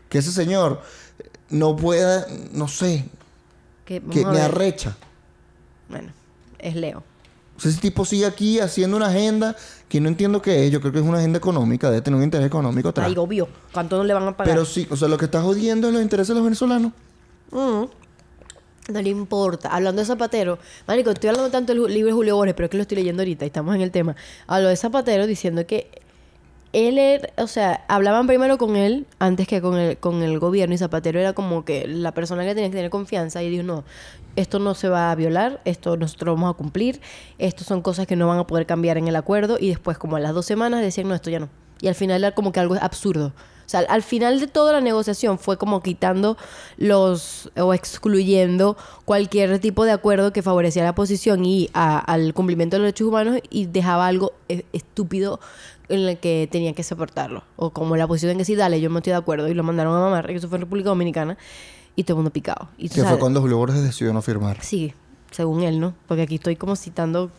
[0.08, 0.80] Que ese señor
[1.50, 3.04] no pueda, no sé,
[3.84, 4.96] Que, me arrecha.
[5.88, 6.12] Bueno,
[6.58, 7.02] es Leo.
[7.56, 9.56] O sea, ese tipo sigue aquí haciendo una agenda
[9.88, 10.72] que no entiendo qué es.
[10.72, 13.06] Yo creo que es una agenda económica, debe tener un interés económico atrás.
[13.06, 13.48] Ay, obvio.
[13.72, 14.54] ¿Cuánto no le van a pagar?
[14.54, 16.92] Pero sí, o sea, lo que está jodiendo es los intereses de los venezolanos.
[17.50, 17.84] Mm.
[18.92, 19.68] No le importa.
[19.70, 22.76] Hablando de Zapatero, Marico, estoy hablando tanto del libro de Julio Borges, pero es que
[22.76, 24.14] lo estoy leyendo ahorita y estamos en el tema.
[24.46, 25.90] Hablo de Zapatero diciendo que
[26.72, 30.74] él era, o sea, hablaban primero con él antes que con el, con el gobierno
[30.74, 33.82] y Zapatero era como que la persona que tenía que tener confianza y dijo, no,
[34.36, 37.00] esto no se va a violar, esto nosotros vamos a cumplir,
[37.38, 40.16] esto son cosas que no van a poder cambiar en el acuerdo y después como
[40.16, 41.48] a las dos semanas decían, no, esto ya no.
[41.80, 43.32] Y al final era como que algo absurdo.
[43.66, 46.36] O sea, al final de toda la negociación fue como quitando
[46.76, 52.80] los o excluyendo cualquier tipo de acuerdo que favorecía la posición y al cumplimiento de
[52.80, 55.40] los derechos humanos y dejaba algo eh, estúpido
[55.88, 57.42] en el que tenía que soportarlo.
[57.56, 59.64] O como la posición en que sí, dale, yo no estoy de acuerdo y lo
[59.64, 61.36] mandaron a mamar, y eso fue en República Dominicana
[61.96, 62.68] y todo el mundo picado.
[62.78, 64.62] Y, Que fue cuando Julio Borges decidió no firmar.
[64.62, 64.92] Sí,
[65.30, 65.94] según él, ¿no?
[66.06, 67.30] Porque aquí estoy como citando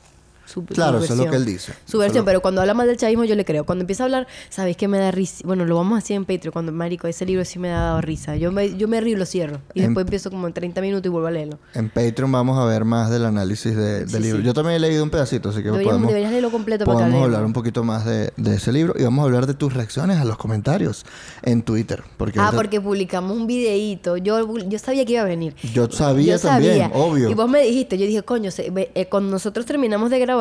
[0.47, 1.29] su, su Claro, eso es lo versión.
[1.31, 1.73] que él dice.
[1.85, 3.65] Su versión, pero cuando habla mal del chavismo yo le creo.
[3.65, 5.43] Cuando empieza a hablar, ¿sabéis que me da risa?
[5.45, 6.51] Bueno, lo vamos a hacer en Patreon.
[6.51, 8.35] Cuando, marico, ese libro sí me ha dado risa.
[8.37, 9.61] Yo me, yo me río y lo cierro.
[9.73, 11.59] Y En- después empiezo como en 30 minutos y vuelvo a leerlo.
[11.73, 14.39] En Patreon vamos a ver más del análisis de- del Sí, libro.
[14.39, 14.45] sí.
[14.45, 17.23] Yo también he leído un pedacito, así que Deberíamos- podemos, deberías leerlo completo para podemos
[17.23, 20.17] hablar un poquito más de, de ese libro y vamos a hablar de tus reacciones
[20.17, 21.05] a los comentarios
[21.43, 22.03] en Twitter.
[22.17, 24.17] Porque Ah, porque publicamos un videíto.
[24.17, 25.55] Yo, yo sabía que iba a venir.
[25.73, 27.29] yo sabía también, obvio.
[27.29, 30.36] Y vos me dijiste, yo dije, coño, se- eh, cuando nosotros terminamos de grabar,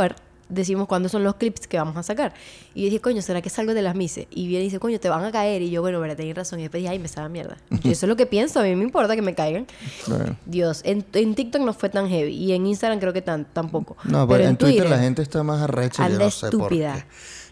[0.48, 2.34] decimos cuándo son los clips que vamos a sacar.
[2.74, 4.26] Y yo dije, coño, ¿será que salgo de las mises?
[4.30, 5.62] Y viene y dice, coño, te van a caer.
[5.62, 6.60] Y yo, bueno, verdad, tenés razón.
[6.60, 7.56] Y después dije, ay, me sabe mierda.
[7.82, 9.66] Y eso es lo que pienso, a mí me importa que me caigan.
[10.06, 10.36] Bueno.
[10.46, 12.32] Dios, en, en TikTok no fue tan heavy.
[12.32, 13.96] Y en Instagram creo que tan, tampoco.
[14.04, 16.06] No, pero, en Twitter, la gente está más arrecha.
[16.08, 17.06] yo anda no sé por estúpida.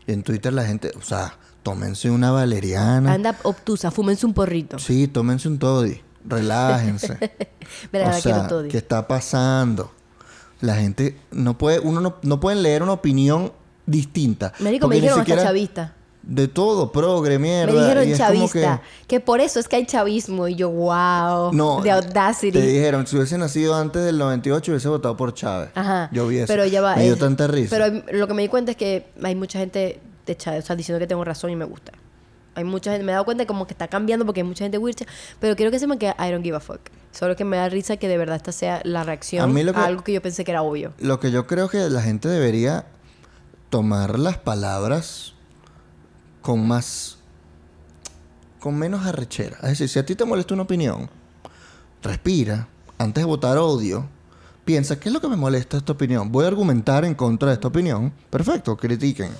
[0.06, 0.12] qué.
[0.12, 3.12] Y en Twitter la gente, o sea, tómense una valeriana.
[3.12, 4.78] anda obtusa, fúmense un porrito.
[4.78, 6.00] Sí, tómense un toddy.
[6.26, 7.18] Relájense.
[7.92, 8.48] Verdad, o sea.
[8.70, 9.92] ¿qué está pasando?
[10.64, 13.52] La gente no puede, uno no, no pueden leer una opinión
[13.86, 14.52] distinta.
[14.60, 15.92] Marico, me dijeron hasta chavista.
[16.22, 17.72] de todo, progre, mierda.
[17.72, 18.80] Me dijeron y chavista.
[19.02, 19.20] que- Que...
[19.20, 20.48] por eso es que hay chavismo.
[20.48, 21.52] Y yo, wow.
[21.52, 22.52] No, De audacity.
[22.58, 25.68] Te dijeron, si hubiese nacido antes del 98, hubiese votado por Chávez.
[25.74, 26.08] Ajá.
[26.12, 26.46] Yo vi eso.
[26.46, 26.96] Pero ya va.
[26.96, 27.76] Me dio es- tanta risa.
[27.76, 30.76] Pero lo que me di cuenta es que hay mucha gente de Chávez, o sea,
[30.76, 31.92] diciendo que tengo razón y me gusta.
[32.54, 34.78] Hay mucha gente, me he dado cuenta como que está cambiando porque hay mucha gente
[34.78, 35.04] wircha,
[35.40, 36.80] pero quiero que sepan que I don't give a fuck.
[37.16, 39.72] Solo que me da risa que de verdad esta sea la reacción A mí lo
[39.72, 40.92] que- algo que yo pensé que era obvio.
[40.98, 42.86] Lo que yo creo que la gente debería
[43.70, 45.34] tomar las palabras
[46.42, 47.18] con más.
[48.60, 49.58] con menos arrechera.
[49.62, 51.10] Es decir, si a ti te molesta una opinión,
[52.02, 52.66] respira.
[52.96, 54.08] Antes de votar odio,
[54.64, 56.32] piensa, ¿qué es lo que me molesta esta opinión?
[56.32, 58.10] Voy a argumentar en contra de esta opinión.
[58.30, 59.30] Perfecto, critiquen.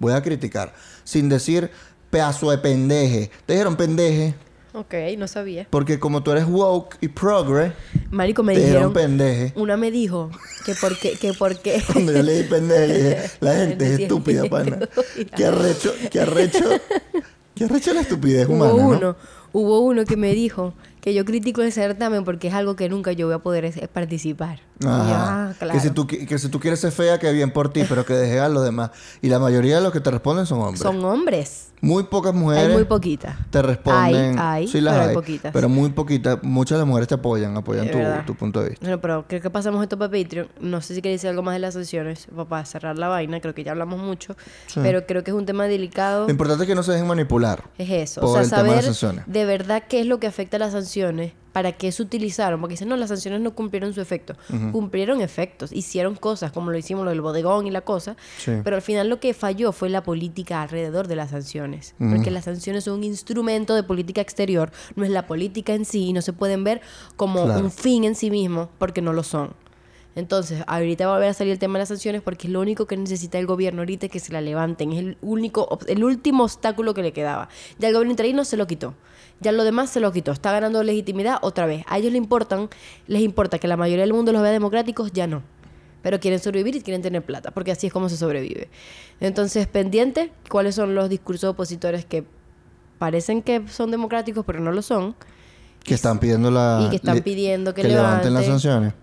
[0.00, 0.74] Voy a criticar.
[1.04, 1.70] Sin decir,
[2.10, 3.30] pedazo de pendeje.
[3.46, 4.34] Te dijeron pendeje.
[4.74, 5.66] Ok, no sabía.
[5.68, 7.72] Porque como tú eres woke y progre,
[8.10, 9.52] Marico, me te dijeron pendeje.
[9.56, 10.30] Una me dijo
[10.64, 11.82] que por qué, que por qué.
[11.92, 14.78] Cuando yo leí pendejo, le dije, la gente es estúpida, pana.
[15.36, 16.64] Qué arrecho, qué arrecho,
[17.54, 18.88] qué arrecho la estupidez Hubo humana, ¿no?
[18.88, 19.16] uno,
[19.52, 23.10] hubo uno que me dijo que yo critico el certamen porque es algo que nunca
[23.10, 24.60] yo voy a poder es- participar.
[24.78, 25.74] Yo, ah, claro.
[25.74, 28.14] que, si tú, que si tú quieres ser fea, que bien por ti, pero que
[28.14, 28.90] dejes a los demás.
[29.20, 30.80] Y la mayoría de los que te responden son hombres.
[30.80, 31.68] Son hombres.
[31.80, 33.36] Muy pocas mujeres Hay muy poquitas.
[33.50, 34.38] te responden.
[34.38, 35.52] Hay, hay, sí las pero hay hay, poquitas.
[35.52, 36.38] Pero muy poquitas.
[36.42, 38.84] Muchas de las mujeres te apoyan, apoyan tu, tu punto de vista.
[38.84, 40.48] Bueno, pero creo que pasamos esto para Patreon.
[40.60, 43.40] No sé si queréis decir algo más de las sanciones o para cerrar la vaina.
[43.40, 44.36] Creo que ya hablamos mucho.
[44.76, 46.26] Pero creo que es un tema delicado.
[46.26, 47.64] Lo importante es que no se dejen manipular.
[47.78, 48.20] Es eso.
[48.20, 49.24] por o sea, el tema de las saber sanciones.
[49.26, 50.91] de verdad qué es lo que afecta a las sanciones,
[51.52, 52.60] para qué se utilizaron.
[52.60, 54.34] Porque dicen, no, las sanciones no cumplieron su efecto.
[54.72, 55.70] Cumplieron efectos.
[55.72, 58.16] Hicieron cosas, como lo hicimos, lo del bodegón y la cosa.
[58.38, 58.52] Sí.
[58.64, 61.94] Pero al final lo que falló fue la política alrededor de las sanciones.
[61.98, 64.72] Porque las sanciones son un instrumento de política exterior.
[64.96, 66.06] No es la política en sí.
[66.06, 66.80] Y no se pueden ver
[67.16, 67.60] como Claro.
[67.64, 69.54] un fin en sí mismo, porque no lo son.
[70.14, 72.86] Entonces, ahorita va a volver a salir el tema de las sanciones porque lo único
[72.86, 74.92] que necesita el gobierno ahorita es que se la levanten.
[74.92, 77.48] Es el único, el último obstáculo que le quedaba.
[77.78, 78.94] Ya el gobierno interino se lo quitó.
[79.42, 80.32] Ya lo demás se lo quitó.
[80.32, 81.84] Está ganando legitimidad otra vez.
[81.88, 82.68] A ellos les importan,
[83.06, 85.42] les importa que la mayoría del mundo los vea democráticos, ya no.
[86.02, 88.68] Pero quieren sobrevivir y quieren tener plata, porque así es como se sobrevive.
[89.20, 92.24] Entonces, pendiente, cuáles son los discursos opositores que
[92.98, 95.14] parecen que son democráticos, pero no lo son.
[95.84, 96.84] Que están pidiendo la...
[96.86, 98.94] Y que están pidiendo que levanten las sanciones.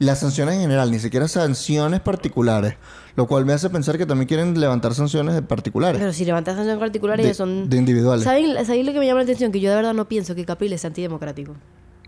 [0.00, 2.74] Las sanciones en general, ni siquiera sanciones particulares.
[3.16, 6.00] Lo cual me hace pensar que también quieren levantar sanciones de particulares.
[6.00, 7.68] Pero si levantas sanciones particulares, De- ya son.
[7.70, 8.24] de individuales.
[8.24, 9.52] ¿Saben, ¿Saben lo que me llama la atención?
[9.52, 11.54] Que yo de verdad no pienso que Capriles es antidemocrático.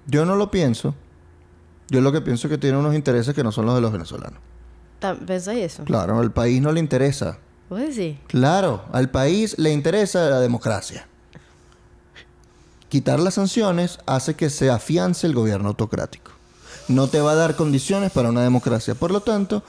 [0.06, 0.94] Yo no lo pienso.
[1.90, 3.92] Yo lo que pienso es que tiene unos intereses que no son los de los
[3.92, 4.40] venezolanos.
[5.26, 5.84] ¿Pensáis eso?
[5.84, 7.36] Claro, al país no le interesa.
[7.68, 8.16] ¿Vos decís?
[8.26, 11.06] Claro, al país le interesa la democracia.
[12.88, 16.31] Quitar las sanciones hace que se afiance el gobierno autocrático.
[16.92, 18.94] No te va a dar condiciones para una democracia.
[18.94, 19.62] Por lo tanto,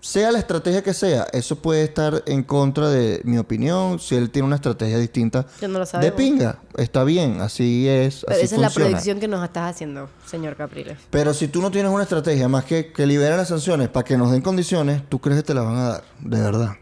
[0.00, 3.98] sea la estrategia que sea, eso puede estar en contra de mi opinión.
[3.98, 6.60] Si él tiene una estrategia distinta, no de pinga.
[6.76, 8.24] Está bien, así es.
[8.26, 10.98] Pero así esa es la predicción que nos estás haciendo, señor Capriles.
[11.10, 14.16] Pero si tú no tienes una estrategia más que que libera las sanciones para que
[14.16, 16.04] nos den condiciones, ¿tú crees que te las van a dar?
[16.20, 16.72] De verdad.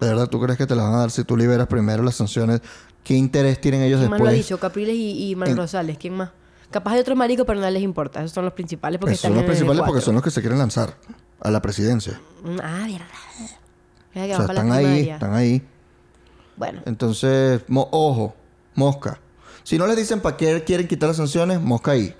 [0.00, 2.14] De verdad, ¿tú crees que te las van a dar si tú liberas primero las
[2.14, 2.62] sanciones?
[3.04, 4.46] ¿Qué interés tienen ellos ¿Quién más lo ha después?
[4.46, 4.58] dicho?
[4.58, 5.98] Capriles y, y Manuel En- Rosales.
[5.98, 6.30] ¿Quién más?
[6.70, 8.20] Capaz hay otros maricos, pero no les importa.
[8.20, 10.04] Esos son los principales porque Esos están son los en el principales porque G4.
[10.04, 10.94] son los que se quieren lanzar
[11.40, 12.20] a la presidencia.
[12.44, 13.06] Mm, Ah, verdad.
[14.14, 15.14] Mira que O sea, para están la ahí, primaria.
[15.14, 15.62] están ahí.
[16.56, 18.34] Bueno, Entonces, mo- ojo,
[18.74, 19.18] mosca.
[19.62, 22.14] Si no les dicen para qué quieren quitar las sanciones, mosca ahí.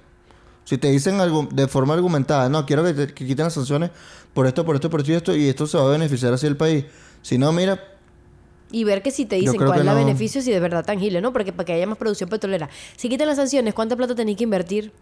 [0.64, 3.90] Si te dicen algo de forma argumentada, no, quiero que, te- que quiten las sanciones
[4.34, 6.46] por esto, por esto, por esto y esto, y esto se va a beneficiar así
[6.46, 6.84] el país.
[7.22, 7.78] Si no, mira,
[8.72, 9.98] y ver que si te dicen cuál es la no.
[9.98, 11.32] beneficio, si de verdad tangible, ¿no?
[11.32, 12.68] Porque para que haya más producción petrolera.
[12.96, 14.92] Si quitan las sanciones, ¿cuánta plata tenéis que invertir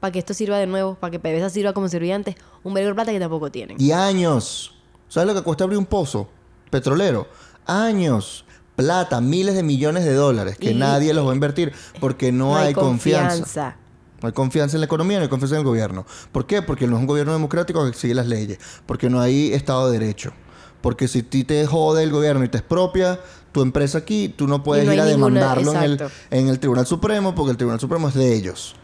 [0.00, 0.94] para que esto sirva de nuevo?
[0.94, 2.34] Para que PDVSA sirva como sirvió antes.
[2.62, 3.76] Un vergo de plata que tampoco tienen.
[3.80, 4.74] y años.
[5.08, 6.28] ¿Sabes lo que cuesta abrir un pozo
[6.70, 7.26] petrolero?
[7.66, 8.44] Años.
[8.76, 12.56] Plata, miles de millones de dólares que Y- nadie los va a invertir porque no,
[12.56, 13.76] hay, confianza.
[14.22, 16.06] No hay confianza en la economía, no hay confianza en el gobierno.
[16.32, 16.62] ¿Por qué?
[16.62, 18.58] Porque no es un gobierno democrático que sigue las leyes.
[18.86, 20.32] Porque no hay Estado de Derecho.
[20.80, 23.20] Porque si ti te jode el gobierno y te expropia
[23.52, 26.58] tu empresa aquí, tú no puedes no ir a ninguna- demandarlo en el, en el
[26.60, 28.76] Tribunal Supremo porque el Tribunal Supremo es de ellos.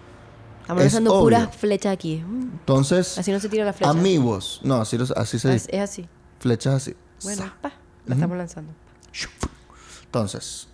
[0.62, 1.38] Estamos Es lanzando obvio.
[1.38, 2.16] puras flechas aquí.
[2.26, 3.90] Entonces, Así no se tira la flecha.
[3.90, 4.60] amigos.
[4.64, 5.68] No, así, los- así se dice.
[5.74, 6.06] es así.
[6.40, 6.94] Flechas así.
[7.22, 7.72] Bueno, pa,
[8.06, 8.72] la estamos lanzando.
[10.06, 10.68] Entonces,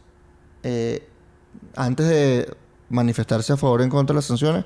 [0.63, 1.07] eh,
[1.77, 2.55] antes de
[2.89, 4.65] manifestarse a favor o en contra de las sanciones,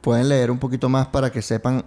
[0.00, 1.84] pueden leer un poquito más para que sepan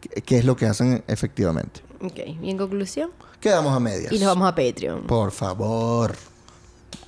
[0.00, 1.80] qué, qué es lo que hacen efectivamente.
[2.00, 3.10] Ok, y en conclusión.
[3.40, 4.12] Quedamos a medias.
[4.12, 5.02] Y nos vamos a Patreon.
[5.06, 6.14] Por favor,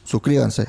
[0.04, 0.68] suscríbanse,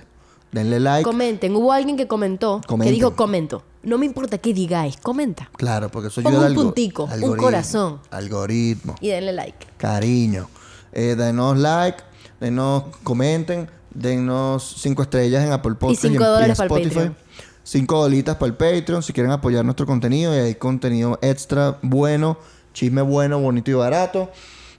[0.51, 1.03] denle like.
[1.03, 1.55] Comenten.
[1.55, 2.93] Hubo alguien que comentó, Comenten.
[2.93, 3.63] que dijo comento.
[3.83, 5.49] No me importa qué digáis, comenta.
[5.57, 7.99] claro, porque eso Ponga ayuda un puntico, un corazón.
[8.11, 9.67] Algoritmo, Y denle like.
[9.77, 10.47] cariño.
[10.93, 12.03] Eh, denos like,
[12.39, 17.17] denos, comenten, Dennos cinco estrellas en Apple Podcast cinco en- dólares para el Patreon.
[17.61, 20.33] Cinco dolitas para el Patreon si quieren apoyar nuestro contenido.
[20.33, 22.37] Y hay contenido extra bueno,
[22.73, 24.31] chisme bueno, bonito y barato.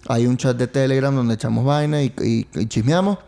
[0.09, 3.19] Hay un chat de Telegram donde echamos vaina y, y- y chismeamos.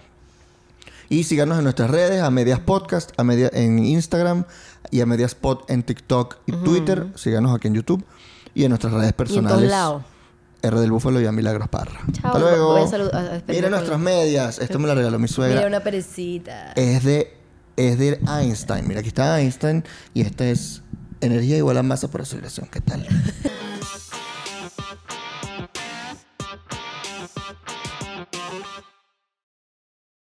[1.08, 4.44] Y síganos en nuestras redes, a Medias Podcast, a media, en Instagram
[4.90, 7.06] y a Medias Pod en TikTok y Twitter.
[7.14, 8.04] Síganos aquí en YouTube
[8.54, 9.56] y en nuestras redes Y en personales.
[9.58, 10.02] todos lados.
[10.62, 12.00] R del Búfalo y a Milagros Parra.
[12.12, 12.76] Chao, Hasta luego.
[13.12, 14.58] a Mira nuestras medias.
[14.58, 15.56] Esto me la regaló mi suegra.
[15.56, 16.72] Mira una perecita.
[16.72, 17.36] Es de
[17.76, 18.88] es de Einstein.
[18.88, 20.80] Mira, aquí está Einstein y esta es
[21.20, 22.66] energía igual a masa por aceleración.
[22.70, 23.06] ¿Qué tal?